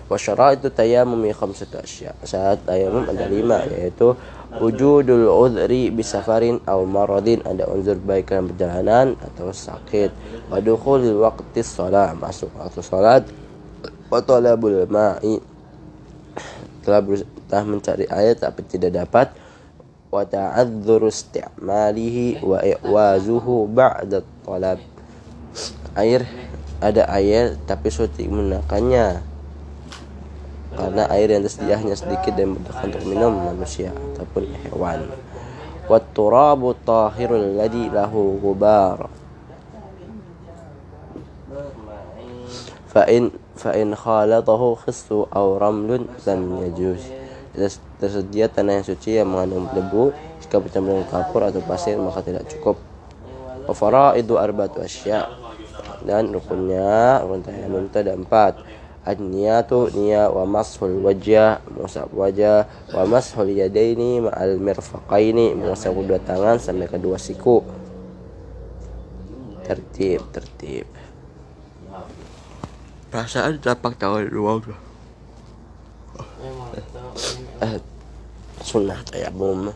wasyara 0.08 0.56
itu 0.56 0.72
tayamum 0.72 1.28
khamsatu 1.28 1.84
asya. 1.84 2.16
Saat 2.24 2.64
tayamum 2.64 3.04
ada 3.06 3.28
lima 3.28 3.68
yaitu 3.68 4.16
wujudul 4.58 5.28
udhri 5.28 5.92
bisafarin 5.92 6.64
aw 6.64 6.80
maradin. 6.88 7.44
Ada 7.44 7.68
unsur 7.68 8.00
baik 8.00 8.32
dalam 8.32 8.50
perjalanan 8.50 9.08
atau 9.20 9.52
sakit. 9.52 10.10
Wa 10.48 10.64
dukhulil 10.64 11.20
waqti 11.20 11.60
masuk 12.16 12.50
waktu 12.56 12.80
salat 12.80 13.28
wa 14.10 14.20
talabul 14.22 14.86
ma'i. 14.90 15.38
Telah 16.84 17.02
berusaha 17.06 17.64
mencari 17.66 18.06
air 18.10 18.34
tapi 18.36 18.66
tidak 18.66 18.98
dapat. 19.06 19.32
Wa 20.10 20.26
ta'adzuru 20.26 21.14
isti'malihi 21.14 22.42
wa 22.42 22.60
i'wazuhu 22.66 23.70
ba'da 23.70 24.26
talab. 24.42 24.82
Air 25.94 26.26
ada 26.82 27.06
air 27.14 27.58
tapi 27.70 27.94
sulit 27.94 28.18
menggunakannya. 28.18 29.22
Karena 30.70 31.04
air 31.14 31.28
yang 31.30 31.46
tersedia 31.46 31.78
hanya 31.78 31.94
sedikit 31.98 32.34
dan 32.34 32.58
mudah 32.58 32.78
untuk 32.86 33.04
minum 33.06 33.34
manusia 33.38 33.94
ataupun 34.16 34.50
hewan. 34.66 35.06
Wa 35.90 35.98
turabu 36.02 36.74
tahirul 36.86 37.58
ladhi 37.58 37.90
lahu 37.90 38.38
gubar 38.38 39.10
fa 42.90 43.06
in 43.06 43.30
fa 43.60 43.76
in 43.76 43.92
khalatahu 43.92 44.80
khissu 44.80 45.28
aw 45.28 45.60
ramlun 45.60 46.08
lam 46.24 46.64
yajuz 46.64 47.04
tersedia 48.00 48.48
tanah 48.48 48.80
yang 48.80 48.88
suci 48.88 49.20
yang 49.20 49.28
mengandung 49.28 49.68
debu 49.76 50.16
jika 50.40 50.64
bercampur 50.64 51.04
dengan 51.04 51.08
kapur 51.12 51.42
atau 51.44 51.60
pasir 51.66 52.00
maka 52.00 52.24
tidak 52.24 52.48
cukup. 52.48 52.80
Wafara 53.68 54.16
itu 54.16 54.40
arba'atu 54.40 54.82
asya. 54.82 55.28
Dan 56.00 56.32
rukunnya 56.32 57.20
rukun 57.28 57.44
tayamum 57.44 57.92
itu 57.92 57.98
ada 58.00 58.16
empat. 58.16 58.54
An-niyatu 59.04 59.92
niya 59.92 60.32
wa 60.32 60.48
mashul 60.48 61.04
wajah 61.04 61.60
mengusap 61.68 62.08
wajah 62.16 62.68
wa 62.96 63.04
mashul 63.04 63.52
yadaini 63.52 64.24
ma'al 64.24 64.56
mirfaqaini. 64.64 65.60
Mengusap 65.60 65.92
kedua 65.92 66.20
tangan 66.24 66.56
sampai 66.56 66.88
kedua 66.88 67.20
siku. 67.20 67.62
Tertib 69.68 70.24
tertib 70.34 70.99
perasaan 73.10 73.58
telapak 73.58 73.98
tangan 73.98 74.30
doang 74.30 74.62
eh, 77.66 77.82
sunnah 78.62 79.02
tayamum 79.02 79.74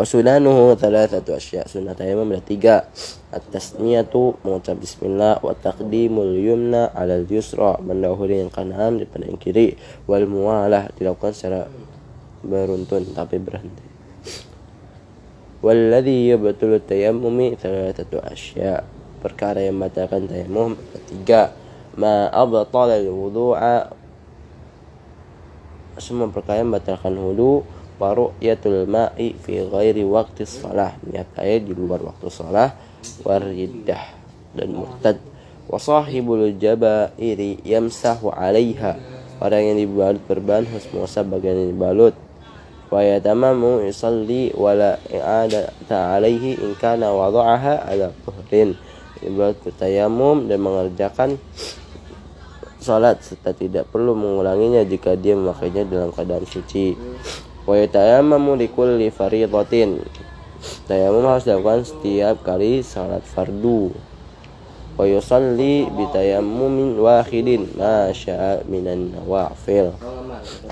Wasunanuhu 0.00 0.80
thalathatu 0.80 1.36
asya. 1.36 1.68
Sunnah 1.68 1.92
tayamum 1.92 2.32
ada 2.32 2.40
tiga. 2.40 2.88
At-tasniyatu 3.36 4.40
mengucap 4.40 4.80
bismillah. 4.80 5.44
Wa 5.44 5.52
taqdimul 5.52 6.40
yumna 6.40 6.88
ala 6.96 7.20
yusra. 7.20 7.76
Mendahului 7.84 8.40
yang 8.40 8.48
kanan 8.48 8.96
daripada 8.96 9.28
yang 9.28 9.36
kiri. 9.36 9.76
Wal 10.08 10.24
mualah 10.24 10.88
dilakukan 10.96 11.36
secara 11.36 11.68
beruntun 12.40 13.12
tapi 13.12 13.36
berhenti. 13.36 13.84
Walladhi 15.60 16.32
yabtul 16.32 16.80
tayammumi 16.80 17.60
thalathatu 17.60 18.24
asya 18.24 18.99
Perkara 19.20 19.60
yang 19.60 19.76
membatalkan 19.76 20.24
tayamum 20.24 20.80
tiga 21.08 21.52
ma 22.00 22.32
abtala 22.32 22.96
al-wudu'a. 22.96 23.92
Semua 26.00 26.32
perkara 26.32 26.64
membatalkan 26.64 27.12
wudu 27.12 27.60
wa 28.00 28.16
ru'yatul 28.16 28.88
ma'i 28.88 29.36
fi 29.36 29.60
ghairi 29.60 30.00
waqti 30.00 30.48
shalah 30.48 30.96
niat 31.04 31.28
air 31.36 31.60
di 31.60 31.76
luar 31.76 32.00
waktu 32.00 32.32
shalah 32.32 32.72
wariddah 33.20 34.00
dan 34.56 34.72
murtad. 34.72 35.20
Wa 35.68 35.76
sahibul 35.76 36.56
jabairi 36.56 37.60
yamsahu 37.60 38.32
'alaiha. 38.32 38.96
Orang 39.44 39.60
yang 39.60 39.76
dibalut 39.76 40.24
berban 40.24 40.64
harus 40.64 40.88
mengusap 40.88 41.28
bagian 41.28 41.60
yang 41.60 41.70
dibalut. 41.76 42.16
Wa 42.88 43.04
yatamamu 43.04 43.84
yusalli 43.84 44.56
wa 44.56 44.72
la 44.72 44.96
i'adata 45.12 46.16
in 46.24 46.72
kana 46.80 47.12
wada'aha 47.12 47.84
ala 47.84 48.08
tuhrin 48.24 48.72
dibalut 49.20 49.56
bertayamum 49.60 50.48
dan 50.48 50.58
mengerjakan 50.60 51.30
salat 52.80 53.20
serta 53.20 53.52
tidak 53.52 53.92
perlu 53.92 54.16
mengulanginya 54.16 54.80
jika 54.88 55.12
dia 55.14 55.36
memakainya 55.36 55.84
dalam 55.84 56.10
keadaan 56.10 56.48
suci. 56.48 56.96
Wa 57.68 57.76
yatayammamu 57.76 58.56
likulli 58.56 59.12
fardhatin. 59.12 60.00
Tayamum 60.88 61.28
harus 61.28 61.44
dilakukan 61.44 61.84
setiap 61.84 62.40
kali 62.40 62.80
salat 62.80 63.20
fardu. 63.22 63.92
Wa 64.96 65.04
yusalli 65.04 65.88
bitayammumin 65.88 66.96
wahidin 67.00 67.68
ma 67.76 68.08
syaa 68.12 68.64
minan 68.64 69.12
nawafil. 69.12 69.92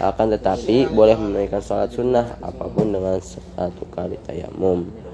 Akan 0.00 0.32
tetapi 0.32 0.88
boleh 0.88 1.16
menunaikan 1.16 1.61
salat 1.61 1.92
sunnah 1.92 2.40
apa 2.40 2.64
pun 2.72 2.88
dengan 2.88 3.20
satu 3.20 3.84
kali 3.92 4.16
tayamum 4.24 5.07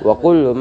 wa 0.00 0.16
kullu 0.16 0.56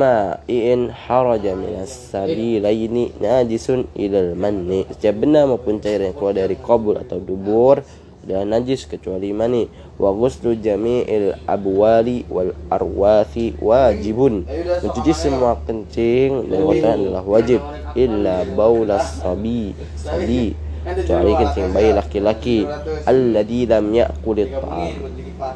in 0.51 0.91
haraja 0.91 1.55
minas 1.55 2.11
sabilaini 2.11 3.15
najisun 3.23 3.87
ilal 3.95 4.35
manni. 4.35 4.83
Setiap 4.91 5.23
benda 5.23 5.47
maupun 5.47 5.79
cair 5.79 6.03
yang 6.03 6.15
keluar 6.15 6.35
dari 6.35 6.59
kabul 6.59 6.99
atau 6.99 7.19
dubur 7.23 7.79
dan 8.27 8.51
najis 8.51 8.83
kecuali 8.83 9.31
mani. 9.31 9.71
Wa 9.95 10.11
ghuslu 10.11 10.59
jami'il 10.59 11.39
abwali 11.47 12.27
wal 12.27 12.51
arwathi 12.67 13.55
wajibun. 13.63 14.43
Mencuci 14.83 15.13
semua 15.15 15.55
kencing 15.63 16.51
dan 16.51 16.59
kotoran 16.67 16.99
adalah 17.07 17.23
wajib. 17.23 17.63
Illa 17.95 18.43
baulas 18.43 19.23
sabi 19.23 19.71
sabi. 19.95 20.51
Kecuali 20.87 21.31
kencing 21.35 21.71
bayi 21.71 21.91
laki-laki. 21.95 22.67
Alladhi 23.07 23.67
lam 23.67 23.91
ya'kulit 23.91 24.51
ta'am. 24.51 24.95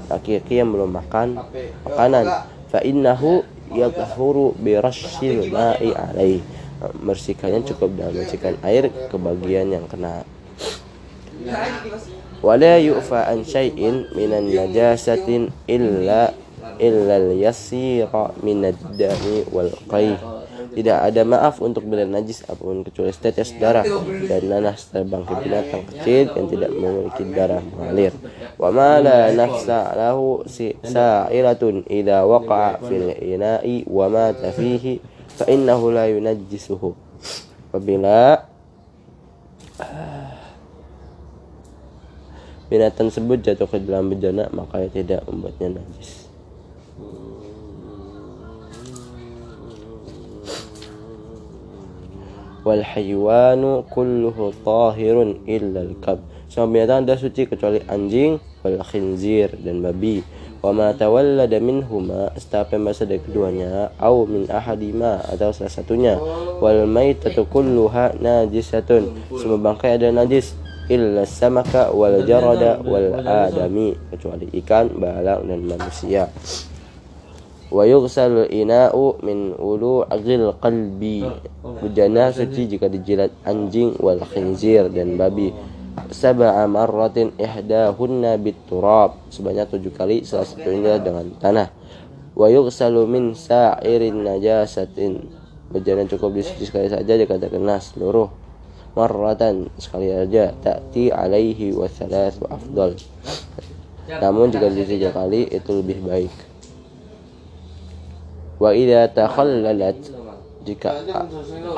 Laki-laki 0.07 0.59
yang 0.59 0.71
belum 0.71 0.91
makan 0.91 1.39
makanan 1.83 2.25
fa 2.71 2.79
innahu 2.79 3.43
yadhuru 3.75 4.55
bi 4.55 4.79
rasyil 4.79 5.51
ma'i 5.51 5.91
alaih 5.91 6.39
bersihkannya 6.81 7.61
cukup 7.67 7.93
dengan 7.93 8.15
membersihkan 8.15 8.55
air 8.65 8.89
ke 8.89 9.15
bagian 9.19 9.69
yang 9.69 9.85
kena. 9.85 10.25
Wala 12.41 12.81
yu'fa 12.81 13.29
an 13.29 13.45
syai'in 13.45 14.09
minan 14.17 14.49
najasatin 14.49 15.53
illa 15.69 16.33
illa 16.81 17.15
al-yasira 17.21 18.33
minad 18.41 18.77
dami 18.97 19.45
wal 19.53 19.69
qayh 19.85 20.17
tidak 20.71 20.97
ada 21.03 21.21
maaf 21.27 21.59
untuk 21.59 21.83
bila 21.83 22.07
najis 22.07 22.47
apa 22.47 22.63
pun 22.63 22.87
kecuali 22.87 23.11
tetes 23.11 23.51
darah 23.59 23.83
dan 24.27 24.41
nanas 24.47 24.87
terbangkit 24.87 25.37
binatang 25.43 25.83
kecil 25.91 26.31
yang 26.31 26.47
tidak 26.47 26.71
memiliki 26.71 27.23
darah 27.35 27.59
mengalir. 27.59 28.13
Wa 28.55 28.71
ma 28.71 29.03
la 29.03 29.35
nafsa 29.35 29.91
lahu 29.91 30.47
sa'iratun 30.47 31.83
idza 31.91 32.23
waqa'a 32.23 32.79
fil 32.87 33.11
ina'i 33.19 33.83
wa 33.83 34.07
mata 34.07 34.55
fihi 34.55 35.03
fa 35.35 35.43
innahu 35.51 35.91
la 35.91 36.07
yunajjisuhu. 36.07 36.95
Apabila 37.71 38.47
binatang 42.71 43.11
tersebut 43.11 43.43
jatuh 43.43 43.67
ke 43.67 43.83
dalam 43.83 44.07
bejana 44.07 44.47
maka 44.55 44.87
tidak 44.87 45.27
membuatnya 45.27 45.83
najis. 45.83 46.20
Wal 52.61 52.83
haywanu 52.85 53.85
kulluhu 53.89 54.53
tahirun 54.61 55.41
illa 55.49 55.81
al 55.81 55.93
kab 55.97 56.19
semua 56.51 56.67
binatang 56.67 57.07
adalah 57.07 57.15
suci 57.15 57.47
kecuali 57.47 57.79
anjing 57.87 58.35
wal 58.59 58.83
khinzir 58.83 59.55
dan 59.63 59.79
babi. 59.79 60.19
wa 60.61 60.69
ma 60.69 60.93
tawallada 60.93 61.57
minhuma 61.57 62.29
setiap 62.37 62.75
yang 62.75 62.85
dari 62.85 63.17
keduanya 63.17 63.89
au 63.97 64.29
min 64.29 64.45
ahadima 64.51 65.25
atau 65.25 65.49
salah 65.55 65.73
satunya. 65.73 66.19
wal 66.61 66.85
maitatu 66.85 67.47
kulluha 67.47 68.13
najisatun 68.19 69.09
semua 69.39 69.57
bangkai 69.57 69.97
ada 69.97 70.13
najis. 70.13 70.53
illa 70.91 71.23
samaka 71.23 71.89
wal 71.95 72.19
jarada 72.27 72.83
wal 72.83 73.15
adami 73.23 73.95
kecuali 74.11 74.51
ikan, 74.59 74.91
balalang 74.99 75.47
dan 75.47 75.61
manusia. 75.65 76.27
Wa 77.71 77.87
yughsalu 77.87 78.51
ina'u 78.51 79.23
min 79.23 79.55
ulu'il 79.55 80.51
qalbi. 80.59 81.23
Bejana 81.79 82.35
suci 82.35 82.67
jika 82.67 82.91
dijilat 82.91 83.31
anjing 83.47 83.95
wal 84.03 84.19
khinzir 84.27 84.91
dan 84.91 85.15
babi. 85.15 85.55
Sab'a 86.11 86.67
marratin 86.67 87.31
ihdahunna 87.39 88.35
biturab. 88.35 89.15
Sebanyak 89.31 89.71
tujuh 89.71 89.95
kali 89.95 90.27
salah 90.27 90.43
satunya 90.43 90.99
dengan 90.99 91.31
tanah. 91.39 91.71
Wa 92.35 92.51
yughsalu 92.51 93.07
min 93.07 93.31
sa'irin 93.31 94.27
najasatin 94.27 95.41
cukup 95.71 96.35
dicuci 96.35 96.67
sekali 96.67 96.91
saja 96.91 97.15
jika 97.15 97.39
terkena 97.39 97.79
seluruh 97.79 98.27
marratan 98.91 99.71
sekali 99.79 100.11
saja 100.11 100.51
ta'ti 100.59 101.07
alaihi 101.07 101.71
wa 101.71 101.87
thalath 101.87 102.35
wa 102.43 102.59
afdal 102.59 102.91
namun 104.19 104.51
jika 104.51 104.67
dicuci 104.67 104.99
tiga 104.99 105.15
kali 105.15 105.47
itu 105.47 105.71
lebih 105.71 106.03
baik 106.03 106.50
wa 108.61 108.69
idza 108.77 109.09
takhallalat 109.09 109.97
jika 110.61 110.93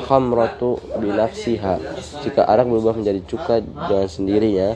khamratu 0.04 0.76
binafsiha 1.00 1.80
jika 2.20 2.44
arak 2.44 2.68
berubah 2.68 3.00
menjadi 3.00 3.24
cuka 3.24 3.64
dengan 3.64 4.04
sendirinya 4.04 4.68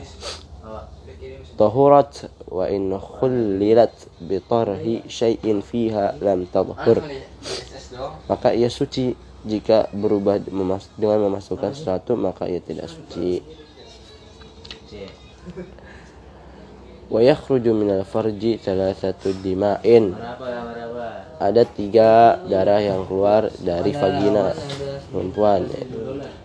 tahurat 1.59 2.31
wa 2.49 2.65
in 2.71 2.89
khullilat 2.95 3.93
bi 4.23 4.41
tarhi 4.41 5.05
syai'in 5.05 5.59
fiha 5.59 6.15
lam 6.23 6.47
tadhhur. 6.47 7.03
Maka 8.31 8.55
ia 8.55 8.71
suci. 8.71 9.27
Jika 9.39 9.87
berubah 9.95 10.35
dengan 10.99 11.31
memasukkan 11.31 11.71
sesuatu 11.71 12.19
maka 12.19 12.43
ia 12.43 12.59
tidak 12.59 12.91
suci 12.91 13.39
wa 17.09 17.19
yakhruju 17.25 17.73
minal 17.73 18.05
farji 18.05 18.61
salah 18.61 18.93
satu 18.93 19.33
dimain 19.41 20.13
ada 21.41 21.65
tiga 21.65 22.37
darah 22.45 22.79
yang 22.79 23.03
keluar 23.09 23.49
dari 23.59 23.91
vagina 23.97 24.53
perempuan 25.09 25.65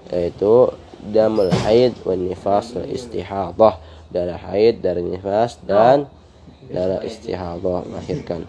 yaitu 0.08 0.72
damul 1.04 1.52
haid 1.52 1.92
wa 2.08 2.16
nifas 2.16 2.72
wa 2.72 2.84
istihadah. 2.88 3.76
Darah 4.08 4.40
haid 4.40 4.80
dari 4.80 5.02
nifas 5.04 5.60
dan 5.60 6.08
darah 6.70 7.04
istihadah 7.04 7.84
melahirkan. 7.84 8.48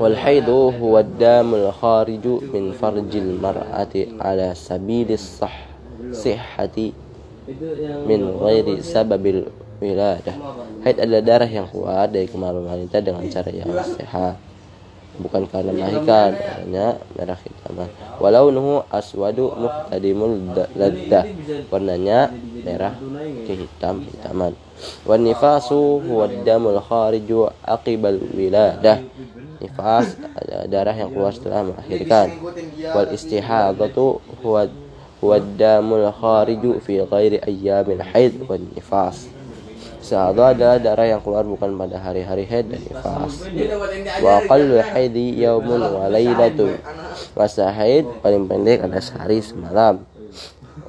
Wal 0.00 0.16
haidu 0.16 0.72
huwa 0.72 1.04
damul 1.04 1.68
khariju 1.68 2.40
min 2.52 2.72
farjil 2.72 3.36
mar'ati 3.36 4.08
ala 4.16 4.56
sabilis 4.56 5.40
sah 5.40 5.52
min 8.06 8.20
ghairi 8.42 8.82
sababil 8.82 9.46
wiladah. 9.78 10.36
Haid 10.82 10.96
adalah 11.02 11.22
darah 11.22 11.50
yang 11.50 11.66
keluar 11.70 12.06
dari 12.10 12.26
kemaluan 12.26 12.66
wanita 12.66 12.98
dengan 13.02 13.22
cara 13.30 13.50
yang 13.50 13.70
sehat. 13.84 14.36
Bukan 15.16 15.48
karena 15.48 15.72
melahirkan 15.72 16.36
hanya 16.60 17.00
merah 17.16 17.40
hitaman 17.40 17.88
walau 18.20 18.52
nuhu 18.52 18.84
aswadu 18.92 19.48
muhtadimul 19.56 20.52
ladda. 20.76 21.24
warnanya 21.72 22.28
merah 22.60 22.92
kehitam 23.48 24.04
hitaman. 24.04 24.52
Wan 25.08 25.24
nifasu 25.24 26.04
huwa 26.04 26.28
damul 26.44 26.76
khariju 26.84 27.48
aqibal 27.64 28.20
wiladah. 28.36 29.00
Nifas 29.56 30.20
darah 30.68 30.92
yang 30.92 31.08
keluar 31.08 31.32
setelah 31.32 31.64
melahirkan. 31.64 32.36
wal 32.92 33.08
istihadatu 33.08 34.20
huwa 34.44 34.68
huwa 35.20 35.40
damul 35.40 36.08
khariju 36.12 36.80
fi 36.80 37.00
ghairi 37.04 37.40
ayyamil 37.40 38.02
haid 38.02 38.36
wan 38.48 38.62
nifas 38.74 39.36
Istihadah 40.06 40.54
adalah 40.54 40.78
darah 40.78 41.02
yang 41.02 41.18
keluar 41.18 41.42
bukan 41.42 41.74
pada 41.74 41.98
hari-hari 41.98 42.46
haid 42.46 42.70
dan 42.70 42.78
nifas. 42.78 43.42
Wa 44.22 44.38
aqallu 44.38 44.78
haidi 44.78 45.34
yaumun 45.42 45.82
wa 45.82 46.06
lailatun. 46.06 46.78
Masa 47.34 47.74
haid 47.74 48.06
paling 48.22 48.46
pendek 48.46 48.86
ada 48.86 49.02
sehari 49.02 49.42
semalam. 49.42 50.06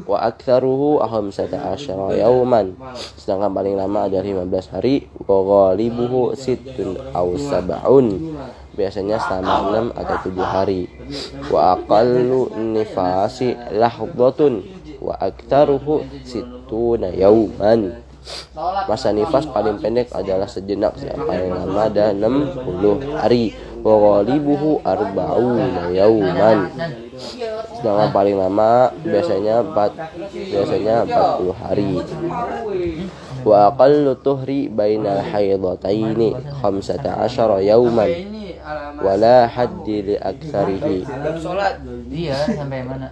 Wa 0.05 0.21
aktsaruhu 0.29 1.01
khamsata 1.01 1.73
asyara 1.73 2.13
yauman. 2.13 2.77
Sedangkan 3.17 3.57
paling 3.57 3.73
lama 3.73 4.05
ada 4.05 4.21
15 4.21 4.77
hari. 4.77 5.09
Wa 5.25 5.41
ghalibuhu 5.41 6.37
sittun 6.37 7.01
aw 7.09 7.25
sab'un. 7.41 8.37
Biasanya 8.77 9.17
selama 9.17 9.73
6 9.91 9.99
atau 9.99 10.15
7 10.29 10.37
hari. 10.45 10.81
Wa 11.49 11.73
aqallu 11.75 12.53
nifasi 12.55 13.57
lahdhatun 13.73 14.61
wa 15.01 15.13
aktsaruhu 15.17 16.05
sittuna 16.25 17.13
yauman 17.13 18.07
Masa 18.87 19.15
nifas 19.15 19.47
paling 19.47 19.79
pendek 19.79 20.11
adalah 20.11 20.47
sejenak 20.49 20.99
yang 20.99 21.53
lama 21.53 21.87
ada 21.87 22.11
60 22.11 23.15
hari. 23.15 23.55
Wa 23.79 24.19
ghalibuhu 24.19 24.83
arba'una 24.83 25.93
yauman. 25.95 26.67
Sedangkan 27.77 28.09
paling 28.11 28.35
lama 28.35 28.91
biasanya 28.99 29.63
4 29.63 30.51
biasanya 30.51 30.95
40 31.07 31.55
hari. 31.55 31.93
Wa 33.47 33.71
aqallu 33.71 34.17
tuhri 34.19 34.67
bainal 34.67 35.23
haidataini 35.23 36.35
15 36.59 37.63
yauman. 37.63 38.11
Wala 38.99 39.47
haddi 39.47 39.97
li 40.03 40.15
aktsarihi. 40.19 41.08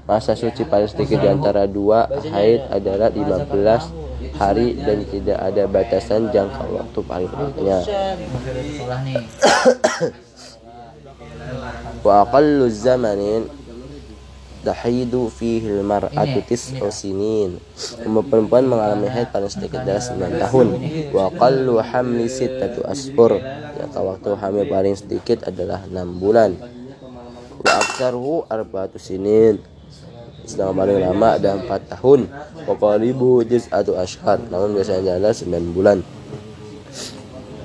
Masa 0.04 0.36
suci 0.36 0.68
paling 0.68 0.90
sedikit 0.92 1.24
di 1.24 1.30
antara 1.32 1.64
dua 1.64 2.12
haid 2.12 2.68
adalah 2.68 3.10
15 3.14 4.36
hari 4.36 4.76
dan 4.76 5.00
tidak 5.08 5.40
ada 5.40 5.64
batasan 5.70 6.28
jangka 6.36 6.64
waktu 6.68 7.00
paling 7.08 7.32
banyaknya. 7.32 7.78
Wa 12.04 12.28
aqallu 12.28 12.68
zamanin 12.70 13.48
tahidu 14.66 15.30
fihi 15.30 15.70
al-mar'atu 15.70 16.42
tis'u 16.42 16.90
sinin. 16.90 17.62
Perempuan 18.26 18.66
mengalami 18.66 19.06
haid 19.06 19.30
paling 19.30 19.54
sedikit 19.54 19.86
adalah 19.86 20.02
9 20.02 20.42
tahun. 20.42 20.68
Wa 21.14 21.22
aqallu 21.30 21.78
hamli 21.86 22.26
sittatu 22.26 22.82
ashur. 22.90 23.38
Jangka 23.78 24.00
waktu 24.02 24.30
hamil 24.42 24.66
paling 24.66 24.98
sedikit 24.98 25.46
adalah 25.46 25.86
6 25.86 25.94
bulan. 26.18 26.58
Wa 27.62 27.72
aktsaruhu 27.86 28.50
arba'atu 28.50 28.98
sinin 28.98 29.62
sedang 30.46 30.78
paling 30.78 31.02
lama 31.02 31.42
ada 31.42 31.58
4 31.58 31.98
tahun 31.98 32.30
waqalibu 32.70 33.42
atau 33.74 33.98
ashar 33.98 34.38
namun 34.54 34.78
biasanya 34.78 35.18
adalah 35.18 35.34
9 35.34 35.74
bulan 35.74 36.06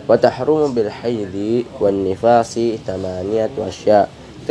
wa 0.08 0.16
tahrumu 0.16 0.72
bil 0.72 0.88
haidi 0.88 1.68
wan 1.76 2.02
nifasi 2.02 2.80
tamaniyatu 2.82 3.62
asya 3.62 4.08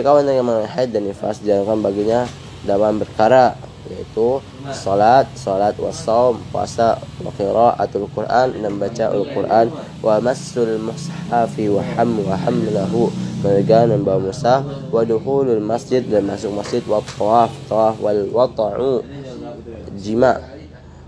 wanita 0.08 0.32
yang 0.32 0.48
haid 0.64 0.96
dan 0.96 1.04
nifas 1.04 1.44
dijalankan 1.44 1.84
baginya 1.84 2.20
dalam 2.64 3.00
berkara 3.00 3.56
yaitu 3.90 4.44
salat, 4.70 5.26
salat 5.34 5.74
wasaum, 5.82 6.38
puasa, 6.54 7.02
wa 7.26 7.32
qiraatul 7.34 8.06
Quran 8.14 8.54
dan 8.62 8.78
baca 8.78 9.06
Al-Quran. 9.10 9.68
Wa 10.04 10.22
massul 10.22 10.78
mushafi 10.78 11.72
wa 11.74 11.82
ham 11.98 12.22
wa 12.22 12.38
hamlahu 12.38 13.10
memegang 13.42 13.90
dan 13.90 14.06
bawa 14.06 14.30
mushaf 14.30 14.62
wa 14.94 15.02
dukhulul 15.02 15.64
masjid 15.64 16.06
dan 16.06 16.30
masuk 16.30 16.54
masjid. 16.54 16.84
Wa 16.86 17.02
tawaf 17.02 17.52
tawaf 17.66 17.98
wal 17.98 18.30
wata'u 18.30 19.02
jima 19.98 20.38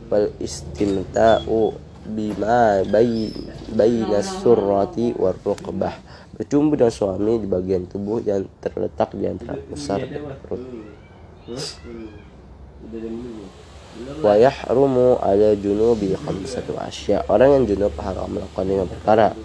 wal 0.09 0.33
istimta'u 0.41 1.75
bima 2.01 2.81
bayna 3.77 4.19
surrati 4.25 5.13
war 5.15 5.37
rukbah 5.37 5.93
bercumbu 6.41 6.73
dengan 6.73 6.89
suami 6.89 7.37
di 7.37 7.45
bagian 7.45 7.85
tubuh 7.85 8.17
yang 8.25 8.49
terletak 8.57 9.13
di 9.13 9.29
antara 9.29 9.61
pusar 9.61 10.01
dan 10.01 10.25
perut. 10.41 10.61
wa 14.25 14.33
yahrumu 14.33 15.21
ala 15.21 15.53
junubi 15.53 16.17
khamsatu 16.17 16.73
asya. 16.81 17.21
Orang 17.29 17.61
yang 17.61 17.63
junub 17.69 17.93
haram 18.01 18.25
melakukan 18.25 18.65
lima 18.65 18.85
perkara. 18.89 19.37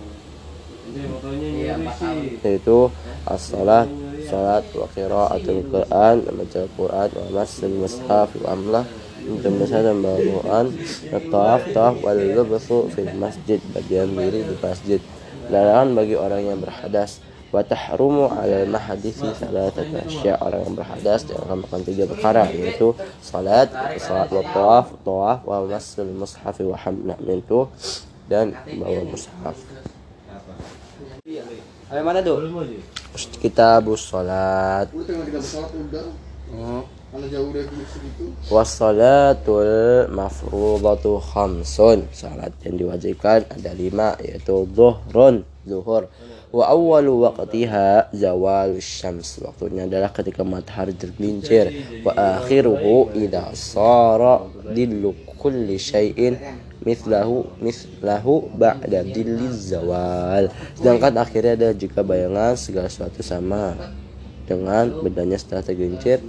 Yaitu 2.40 2.88
as-salat 3.28 3.92
salat 4.26 4.64
wa 4.72 4.86
qiraatul 4.90 5.62
Quran 5.68 6.16
membaca 6.24 6.62
Quran 6.74 7.08
wa 7.12 7.26
masul 7.36 7.72
mushaf 7.78 8.30
wa 8.40 8.48
amlah 8.56 8.84
membaca 9.22 9.78
dan 9.84 9.96
bawaan 10.02 10.66
tawaf 11.30 11.62
tawaf 11.70 11.94
wal 12.00 12.16
lubsu 12.18 12.90
fil 12.90 13.12
masjid 13.20 13.60
bagian 13.70 14.10
diri 14.16 14.42
di 14.42 14.54
masjid 14.58 15.00
larangan 15.50 15.88
bagi 15.94 16.16
orang 16.18 16.42
yang 16.42 16.58
berhadas 16.58 17.22
wa 17.54 17.62
tahrumu 17.62 18.26
ala 18.26 18.66
mahadisi 18.66 19.30
salatata 19.38 20.02
asya 20.02 20.34
orang 20.42 20.66
yang 20.66 20.74
berhadas 20.74 21.24
jangan 21.30 21.62
makan 21.62 21.80
tiga 21.86 22.04
perkara 22.10 22.50
yaitu 22.50 22.90
salat 23.22 23.70
salat 24.02 24.28
wa 24.34 24.42
tawaf 24.50 24.86
tawaf 25.06 25.38
wa 25.46 25.62
masul 25.64 26.10
mushaf 26.10 26.58
wa 26.58 26.74
hamna 26.74 27.14
mintu 27.22 27.70
dan 28.26 28.50
bawa 28.76 29.02
mushaf 29.06 29.56
Ayo 31.86 32.02
mana 32.02 32.18
tuh? 32.18 32.42
Kita 33.38 33.78
bus 33.78 34.10
salat. 34.10 34.90
Oh. 36.50 36.82
Wassalatul 38.52 40.04
mafrudatu 40.12 41.16
khamsun. 41.16 42.12
Salat 42.12 42.52
yang 42.60 42.76
diwajibkan 42.76 43.48
ada 43.48 43.72
lima 43.72 44.20
Yaitu 44.20 44.68
zuhrun 44.76 45.48
Zuhur. 45.66 46.06
Wa 46.54 46.70
awwalu 46.70 47.26
waqtiha 47.26 48.14
zawal 48.14 48.78
syams. 48.78 49.42
Waktunya 49.42 49.88
adalah 49.90 50.14
ketika 50.14 50.46
matahari 50.46 50.94
tergelincir. 50.94 51.74
Wa 52.06 52.38
akhiruhu 52.38 53.16
idha 53.18 53.50
sara 53.56 54.46
dillu 54.70 55.16
kulli 55.40 55.74
syai'in 55.74 56.38
mislahu 56.86 57.50
mislahu 57.58 58.46
ba'da 58.54 59.02
dilli 59.02 59.50
zawal. 59.50 60.52
Sedangkan 60.78 61.18
akhirnya 61.18 61.58
ada 61.58 61.68
jika 61.74 62.06
bayangan 62.06 62.54
segala 62.54 62.86
sesuatu 62.86 63.26
sama 63.26 63.74
dengan 64.46 65.02
bedanya 65.02 65.34
setelah 65.34 65.66
tergelincir 65.66 66.22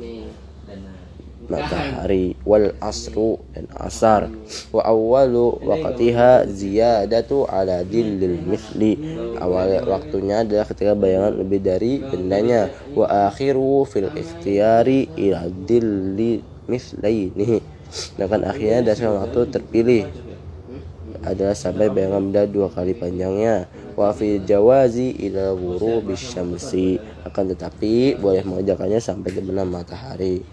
matahari 1.47 2.36
wal 2.43 2.71
asru 2.83 3.39
dan 3.55 3.67
asar. 3.79 4.31
Wa 4.71 4.83
awwalu 4.88 5.60
waqtiha 5.63 6.47
ziyadatu 6.47 7.47
ala 7.47 7.83
dillil 7.83 8.39
mithli 8.43 8.99
awal 9.39 9.83
waktunya 9.88 10.43
adalah 10.43 10.67
ketika 10.67 10.93
bayangan 10.93 11.39
lebih 11.39 11.60
dari 11.63 12.03
bendanya. 12.03 12.71
Wa 12.95 13.31
akhiru 13.31 13.88
fil 13.88 14.12
ikhtiyari 14.12 15.12
ila 15.15 15.47
dilli 15.47 16.43
mithlaini 16.67 17.63
sedangkan 17.88 18.51
akhirnya 18.51 18.91
dasar 18.91 19.15
waktu 19.15 19.47
terpilih 19.47 20.03
adalah 21.23 21.55
sampai 21.55 21.88
bayangan 21.91 22.23
benda 22.29 22.43
dua 22.47 22.67
kali 22.71 22.93
panjangnya. 22.95 23.67
Wa 23.97 24.13
fi 24.13 24.38
jawazi 24.38 25.17
ila 25.27 25.51
ghurubi 25.57 26.13
syamsi. 26.13 27.01
Akan 27.25 27.49
tetapi 27.51 28.15
boleh 28.21 28.45
mengerjakannya 28.45 29.01
sampai 29.01 29.33
terbenam 29.33 29.67
matahari 29.67 30.45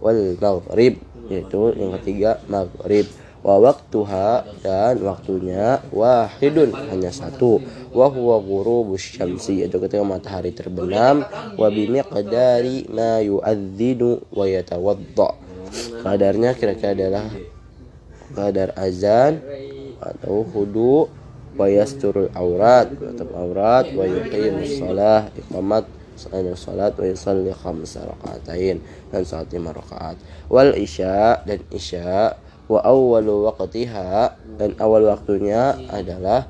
wal 0.00 0.36
maghrib 0.40 0.98
yaitu 1.30 1.72
yang 1.78 1.94
ketiga 2.00 2.42
maghrib. 2.50 3.06
Wa 3.40 3.56
waktuha 3.56 4.44
dan 4.60 5.00
waktunya 5.00 5.80
wahidun 5.96 6.76
hanya 6.92 7.08
satu. 7.08 7.64
Wa 7.88 8.12
huwa 8.12 8.36
ghurubus 8.36 9.16
syamsi 9.16 9.64
yaitu 9.64 9.80
ketika 9.80 10.04
matahari 10.04 10.52
terbenam. 10.52 11.24
Wa 11.56 11.72
bi 11.72 11.88
miqdari 11.88 12.84
ma 12.92 13.24
yu'adzinu 13.24 14.28
wa 14.28 14.44
yatawadda. 14.44 15.40
Kadarnya 16.04 16.52
kira-kira 16.52 16.92
adalah 16.92 17.32
kadar 18.36 18.76
azan 18.76 19.40
atau 20.04 20.44
hudu 20.44 21.08
wa 21.56 21.66
yasturul 21.66 22.30
aurat 22.32 22.88
tutup 22.94 23.30
aurat 23.34 23.90
wa 23.92 24.04
yuqimus 24.06 24.78
shalah 24.78 25.28
iqamat 25.34 25.84
Salat 26.20 26.52
salat 26.60 26.92
wa 27.00 27.06
yusalli 27.08 27.48
khamsa 27.48 28.04
rakaatain 28.04 28.84
dan 29.08 29.22
salat 29.24 29.48
lima 29.56 29.72
rakaat. 29.72 30.20
Wal 30.52 30.76
isya 30.76 31.40
dan 31.48 31.64
isya 31.72 32.36
wa 32.68 32.84
awwalu 32.84 33.48
waqtiha 33.48 34.36
dan 34.60 34.76
awal 34.76 35.08
waktunya 35.08 35.80
adalah 35.88 36.44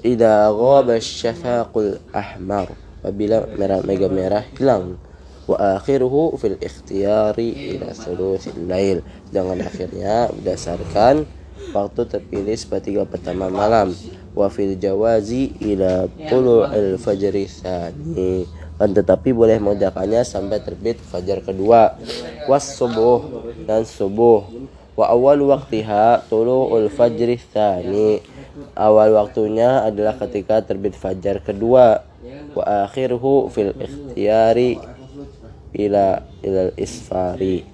idza 0.00 0.48
ghaba 0.48 0.96
syafaqul 0.96 2.00
ahmar 2.16 2.72
apabila 3.04 3.44
merah 3.60 3.84
mega 3.84 4.08
merah 4.08 4.48
hilang. 4.56 4.96
Wa 5.44 5.76
akhiruhu 5.76 6.40
fil 6.40 6.56
ikhtiyari 6.56 7.76
ila 7.76 7.92
thuluthil 7.92 8.64
lail. 8.64 9.04
Dengan 9.28 9.60
akhirnya 9.60 10.32
berdasarkan 10.32 11.28
waktu 11.76 12.02
terpilih 12.08 12.56
sepertiga 12.56 13.04
pertama 13.04 13.52
malam 13.52 13.92
wa 14.36 14.52
fil 14.52 14.76
jawazi 14.76 15.56
ila 15.64 16.04
al 16.68 17.00
fajri 17.00 17.48
tsani. 17.48 18.44
Kan 18.76 18.92
tetapi 18.92 19.32
boleh 19.32 19.56
mengerjakannya 19.56 20.20
sampai 20.20 20.60
terbit 20.60 21.00
fajar 21.00 21.40
kedua. 21.40 21.96
Was 22.44 22.76
subuh 22.76 23.24
dan 23.64 23.88
subuh. 23.88 24.44
Wa 24.92 25.16
awal 25.16 25.40
waktiha 25.48 26.28
al 26.28 26.86
fajri 26.92 27.40
tsani. 27.40 28.20
Awal 28.76 29.16
waktunya 29.16 29.88
adalah 29.88 30.20
ketika 30.20 30.60
terbit 30.60 30.92
fajar 30.92 31.40
kedua. 31.40 32.04
Wa 32.52 32.84
akhiruhu 32.84 33.48
fil 33.48 33.72
ikhtiyari 33.72 34.76
ila 35.72 36.20
ila 36.44 36.62
isfari. 36.76 37.64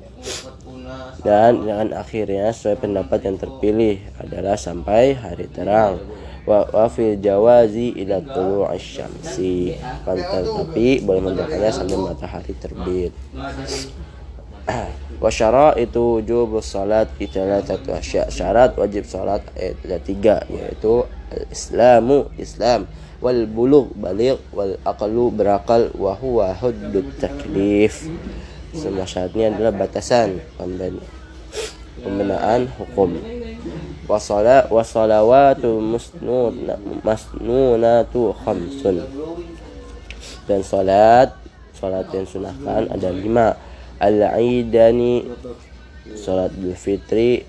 Dan 1.22 1.66
dengan 1.66 1.98
akhirnya 1.98 2.50
sesuai 2.50 2.78
pendapat 2.78 3.26
yang 3.26 3.38
terpilih 3.38 4.02
adalah 4.22 4.58
sampai 4.58 5.14
hari 5.18 5.46
terang 5.50 5.98
wa, 6.46 6.66
wa 6.68 6.86
fil 6.90 7.18
jawazi 7.18 7.94
ila 8.02 8.18
tulu'i 8.22 8.78
syamsi. 8.78 9.78
Kan 10.06 10.18
tapi 10.22 11.02
boleh 11.02 11.22
menjalankannya 11.22 11.70
sampai 11.70 11.98
matahari 11.98 12.54
terbit. 12.58 13.12
Wa 15.22 15.30
itu 15.78 16.02
wujub 16.18 16.58
salat 16.62 17.10
satu 17.66 17.94
asya 17.94 18.26
syarat 18.30 18.74
wajib 18.74 19.06
salat 19.06 19.42
ada 19.54 19.98
tiga 20.02 20.42
yaitu 20.50 21.06
islamu 21.50 22.26
islam. 22.38 22.90
Wal 23.22 23.46
bulugh 23.46 23.94
baligh 23.94 24.42
wal 24.50 24.74
aqlu 24.82 25.30
berakal 25.30 25.94
wa 25.94 26.18
huwa 26.18 26.50
huddut 26.58 27.06
taklif. 27.22 28.10
Semua 28.74 29.06
syaratnya 29.06 29.54
adalah 29.54 29.70
batasan 29.70 30.42
pembenaan 32.02 32.66
hukum 32.80 33.14
wasala 34.08 34.66
wasalawatu 34.66 35.78
musnuna 35.78 36.74
masnunatu 37.06 38.34
khamsun 38.42 39.02
dan 40.46 40.60
salat 40.66 41.30
salat 41.82 42.06
yang 42.14 42.26
sunahkan 42.26 42.86
ada 42.94 43.10
lima. 43.10 43.58
Al-aidani 43.98 45.26
salat 46.14 46.54
Idul 46.54 46.78
Fitri 46.78 47.42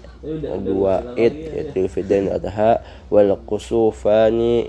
dua 0.61 1.17
id 1.17 1.33
yaitu 1.53 1.85
Fitri 1.85 2.25
dan 2.25 2.33
Adha. 2.33 2.81
Wal 3.13 3.33
kusufani 3.45 4.65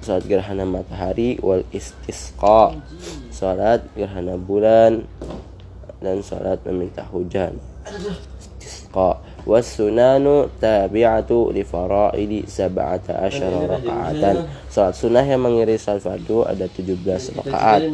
salat 0.00 0.24
gerhana 0.24 0.64
matahari. 0.64 1.36
Wal 1.44 1.64
istisqa 1.72 2.80
salat 3.28 3.84
gerhana 3.92 4.40
bulan. 4.40 5.04
Dan 6.00 6.20
salat 6.20 6.60
meminta 6.68 7.00
hujan 7.08 7.56
istisqa 8.64 9.20
Wasunanu 9.44 10.48
tabi'atu 10.56 11.52
li 11.52 11.68
faraidi 11.68 12.48
sab'ata 12.48 13.20
asyara 13.28 13.76
raka'atan. 13.76 14.48
Salat 14.72 14.96
sunnah 14.96 15.20
yang 15.20 15.44
mengiringi 15.44 15.76
salat 15.76 16.00
fardu 16.00 16.48
ada 16.48 16.64
17 16.64 17.44
rakaat. 17.44 17.84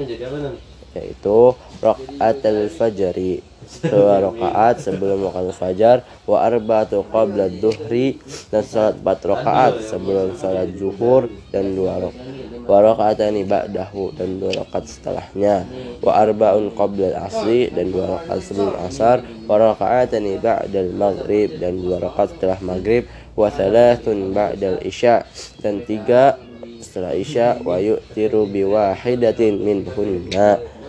Yaitu 0.95 1.39
rakaat 1.83 2.39
al-fajri 2.47 3.43
dua 3.87 4.19
rakaat 4.19 4.83
sebelum 4.83 5.31
waktu 5.31 5.55
fajar 5.55 6.03
wa 6.27 6.43
arba'atu 6.43 7.07
qabla 7.07 7.47
duhri 7.49 8.19
dan 8.51 8.67
salat 8.67 8.99
empat 8.99 9.19
rakaat 9.25 9.73
sebelum 9.87 10.35
salat 10.35 10.75
zuhur 10.75 11.31
dan 11.55 11.79
dua 11.79 12.03
rakaat. 12.03 12.29
Wa 12.67 12.79
raka'atani 12.83 13.47
ba'dahu 13.51 14.15
dan 14.15 14.39
dua 14.39 14.63
rakaat 14.63 14.85
setelahnya. 14.87 15.67
Wa 16.03 16.23
arba'un 16.23 16.71
qabla 16.75 17.19
al-asri 17.19 17.71
dan 17.71 17.91
dua 17.91 18.19
rakaat 18.19 18.41
sebelum 18.47 18.75
asar. 18.87 19.23
Wa 19.47 19.59
raka'atani 19.59 20.39
ba'dal 20.39 20.95
maghrib 20.95 21.59
dan 21.59 21.79
dua 21.83 21.99
rakaat 21.99 22.37
setelah 22.37 22.59
maghrib. 22.63 23.11
Wa 23.35 23.51
thalathun 23.51 24.35
ba'dal 24.35 24.83
isya 24.87 25.27
dan 25.63 25.83
tiga 25.83 26.39
setelah 26.81 27.13
isya 27.13 27.61
wa 27.61 27.77
yu'tiru 27.77 28.49
bi 28.49 28.65
wahidatin 28.65 29.61
minhunna 29.61 30.80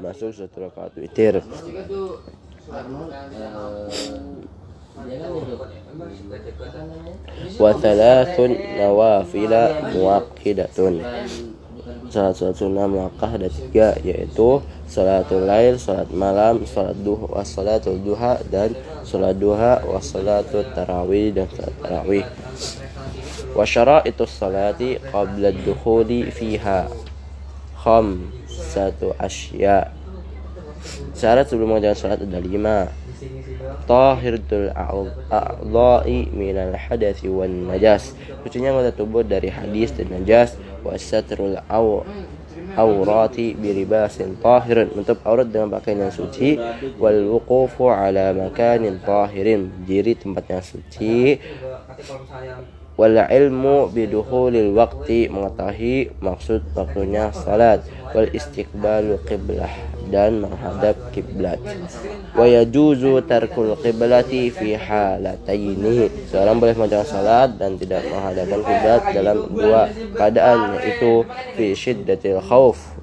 masuk 0.00 0.30
satu 0.34 0.68
rakaat 0.68 0.92
witir 0.98 1.40
wa 7.58 7.70
thalathun 7.74 8.52
nawafila 8.78 9.62
muwakkidatun. 9.92 11.02
Salat 12.14 12.38
salat 12.38 12.54
sunnah 12.54 12.86
muakkah 12.86 13.34
ada 13.34 13.50
tiga 13.50 13.98
yaitu 14.06 14.62
salatul 14.86 15.50
lail, 15.50 15.74
salat 15.76 16.06
malam, 16.14 16.62
salat 16.62 16.94
duha, 17.02 17.26
was 17.26 17.50
salatul 17.50 17.98
duha 17.98 18.38
dan 18.48 18.78
salat 19.02 19.34
duha, 19.34 19.82
was 19.82 20.06
salatul 20.06 20.62
tarawih 20.72 21.34
dan 21.34 21.50
salat 21.50 21.74
tarawih. 21.82 22.24
Wa 23.52 23.66
syara'itus 23.66 24.30
salati 24.30 24.96
qabla 25.02 25.50
dukhuli 25.52 26.30
fiha. 26.30 26.86
Kham 27.82 28.30
satu 28.74 29.14
asya. 29.14 29.94
Syarat 31.14 31.48
sebelum 31.48 31.78
mengerjakan 31.78 31.96
salat 31.96 32.20
ada 32.26 32.40
lima. 32.42 32.90
Tahiratul 33.88 34.68
a'dha'i 34.74 36.28
minal 36.34 36.76
hadathi 36.76 37.30
wan 37.30 37.70
najas. 37.70 38.12
Sucinya 38.44 38.74
anggota 38.74 38.92
tubuh 38.92 39.24
dari 39.24 39.48
hadis 39.48 39.96
dan 39.96 40.12
najas. 40.12 40.58
Wa 40.84 40.98
satrul 41.00 41.56
aw 41.70 42.04
aurati 42.74 43.54
biribasin 43.54 44.36
tahirin 44.42 44.92
menutup 44.92 45.22
aurat 45.24 45.48
dengan 45.48 45.72
pakaian 45.72 46.04
yang 46.04 46.12
suci. 46.12 46.60
Wal 47.00 47.32
wuqufu 47.32 47.88
ala 47.88 48.36
makanin 48.36 49.00
tahirin. 49.00 49.72
Diri 49.88 50.12
tempat 50.18 50.44
yang 50.52 50.64
suci 50.64 51.40
wal 52.94 53.18
ilmu 53.26 53.90
biduhulil 53.90 54.70
waqti 54.74 55.26
mengetahui 55.26 56.14
maksud 56.22 56.62
waktunya 56.78 57.34
salat. 57.34 57.82
Wal 58.14 58.30
istiqbalu 58.30 59.18
qiblah 59.26 59.70
dan 60.06 60.46
menghadap 60.46 60.94
kiblat. 61.10 61.58
Wa 62.38 62.46
yajuzu 62.46 63.26
tarkul 63.26 63.74
qiblati 63.74 64.54
fi 64.54 64.78
halataini. 64.78 66.30
Seorang 66.30 66.62
boleh 66.62 66.78
menjalankan 66.78 67.10
salat 67.10 67.58
dan 67.58 67.74
tidak 67.74 68.06
menghadapkan 68.06 68.60
kiblat 68.62 69.02
dalam 69.10 69.36
dua 69.50 69.90
keadaan 70.14 70.78
yaitu 70.78 71.26
fi 71.58 71.74
syiddatil 71.74 72.38
khauf 72.38 72.94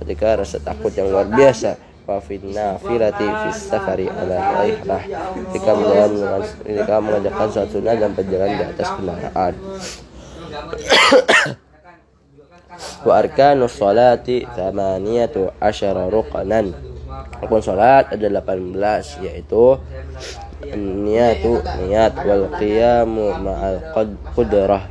ketika 0.00 0.38
rasa 0.40 0.56
takut 0.62 0.94
yang 0.96 1.12
luar 1.12 1.28
biasa 1.28 1.89
wafid 2.06 2.42
nafilati 2.50 3.22
fis 3.22 3.70
safari 3.70 4.10
ala 4.10 4.60
raihlah 4.60 5.02
ketika 5.48 5.70
menjalankan 5.78 6.42
ketika 6.66 6.94
mengerjakan 6.98 7.48
sholat 7.52 7.70
sunnah 7.70 7.94
dan 7.96 8.10
berjalan 8.16 8.50
di 8.56 8.64
atas 8.64 8.88
kendaraan. 8.98 9.54
Wa 13.06 13.12
arkanus 13.20 13.76
salati 13.76 14.44
thamaniyatu 14.44 15.52
asyara 15.60 16.08
ruqanan. 16.08 16.72
Rukun 17.40 17.62
salat 17.64 18.12
ada 18.12 18.28
18 18.28 19.24
yaitu 19.24 19.80
niatu 20.76 21.64
niat 21.80 22.12
wal 22.24 22.46
qiyamu 22.60 23.32
ma'al 23.40 23.80
qudrah. 24.36 24.84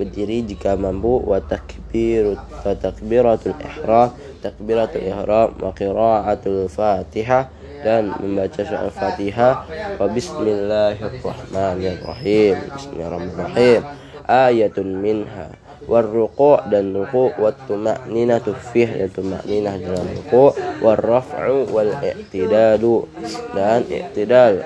Berdiri 0.00 0.40
jika 0.48 0.80
mampu 0.80 1.20
wa 1.20 1.44
takbirut 1.44 2.40
wa 2.40 2.72
takbiratul 2.72 3.52
ihram 3.60 4.16
takbiratul 4.40 5.04
ihram 5.04 5.52
wa 5.60 5.76
qiraatul 5.76 6.72
fatihah 6.72 7.60
dan 7.80 8.12
membaca 8.20 8.60
surah 8.60 8.84
al-fatihah. 8.88 9.64
Wa 9.96 10.06
bismillahirrahmanirrahim. 10.08 12.56
Bismillahirrahmanirrahim. 12.76 13.80
Ayatun 14.28 15.00
minha. 15.00 15.56
Warruku 15.88 16.60
dan 16.68 16.92
ruku 16.92 17.32
wa 17.40 17.56
tuma'ninatu 17.64 18.52
fih. 18.52 18.84
Dan 18.84 19.08
tuma'ninah 19.16 19.80
dalam 19.80 20.12
ruku 20.12 20.52
warraf'u 20.84 21.72
wal 21.72 21.96
i'tidalu 22.04 23.08
dan 23.56 23.88
i'tidal. 23.88 24.60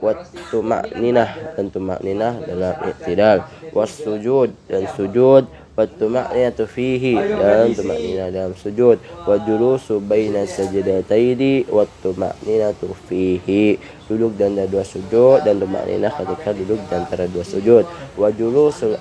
Wa 0.00 0.24
tuma'ninah 0.48 1.60
dan 1.60 1.68
tuma'ninah 1.68 2.48
dalam 2.48 2.80
i'tidal. 2.80 3.44
Was 3.76 3.92
sujud 3.92 4.56
dan 4.72 4.88
sujud 4.96 5.44
Wattuma'niyatu 5.74 6.70
fihi 6.70 7.18
dan 7.18 7.74
tuma'nina 7.74 8.30
dalam 8.30 8.54
sujud. 8.54 9.02
Wa 9.26 9.34
julusu 9.42 9.98
baina 9.98 10.46
sajdataini 10.46 11.66
wattuma'ninatu 11.66 12.94
fihi. 13.10 13.82
Duduk 14.06 14.38
dan 14.38 14.54
ada 14.54 14.70
dua 14.70 14.86
sujud 14.86 15.42
dan 15.42 15.58
tuma'nina 15.58 16.14
ketika 16.14 16.54
duduk 16.54 16.78
dan 16.86 17.02
antara 17.02 17.26
dua 17.26 17.42
sujud. 17.42 17.82
Wa 18.14 18.30
julusul 18.30 18.94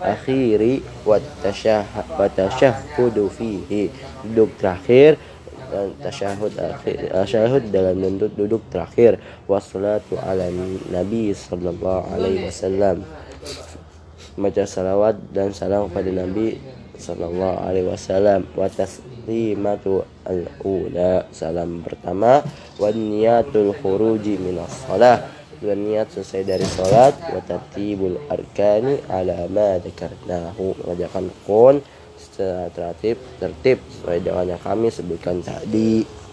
akhiri 0.00 0.80
wa 1.04 1.20
tashahhudu 2.32 3.28
fihi. 3.28 3.92
Duduk 4.24 4.56
terakhir 4.56 5.20
dan 5.68 5.92
tasyahud 6.00 6.56
akhir 6.56 7.12
tasyahud 7.12 7.68
dalam 7.68 8.00
duduk 8.16 8.64
terakhir. 8.72 9.20
Wassalatu 9.44 10.16
ala 10.24 10.48
nabi 10.88 11.36
sallallahu 11.36 12.16
alaihi 12.16 12.48
wasallam 12.48 13.04
baca 14.34 14.62
salawat 14.66 15.16
dan 15.30 15.54
salam 15.54 15.90
kepada 15.90 16.10
Nabi 16.10 16.58
Sallallahu 16.94 17.58
Alaihi 17.58 17.88
Wasallam. 17.90 18.46
Wa 18.54 18.70
taslimatu 18.70 20.06
al-ula. 20.26 21.26
Salam 21.34 21.82
pertama. 21.82 22.42
Wa 22.78 22.90
niyatul 22.94 23.74
khuruji 23.78 24.38
minas 24.38 24.86
salah. 24.86 25.26
Dan 25.58 25.86
niat 25.86 26.12
selesai 26.12 26.44
dari 26.44 26.66
salat 26.66 27.16
wa 27.30 27.40
tatibul 27.40 28.20
arkani 28.28 29.00
ala 29.08 29.46
ma 29.50 29.80
dzakarnahu. 29.80 30.76
Mengerjakan 30.82 31.26
kon 31.46 31.80
secara 32.14 32.70
tertib 32.70 33.18
tertib 33.38 33.78
sesuai 33.90 34.18
dengan 34.22 34.54
yang 34.54 34.62
kami 34.62 34.90
sebutkan 34.90 35.42
tadi 35.42 36.23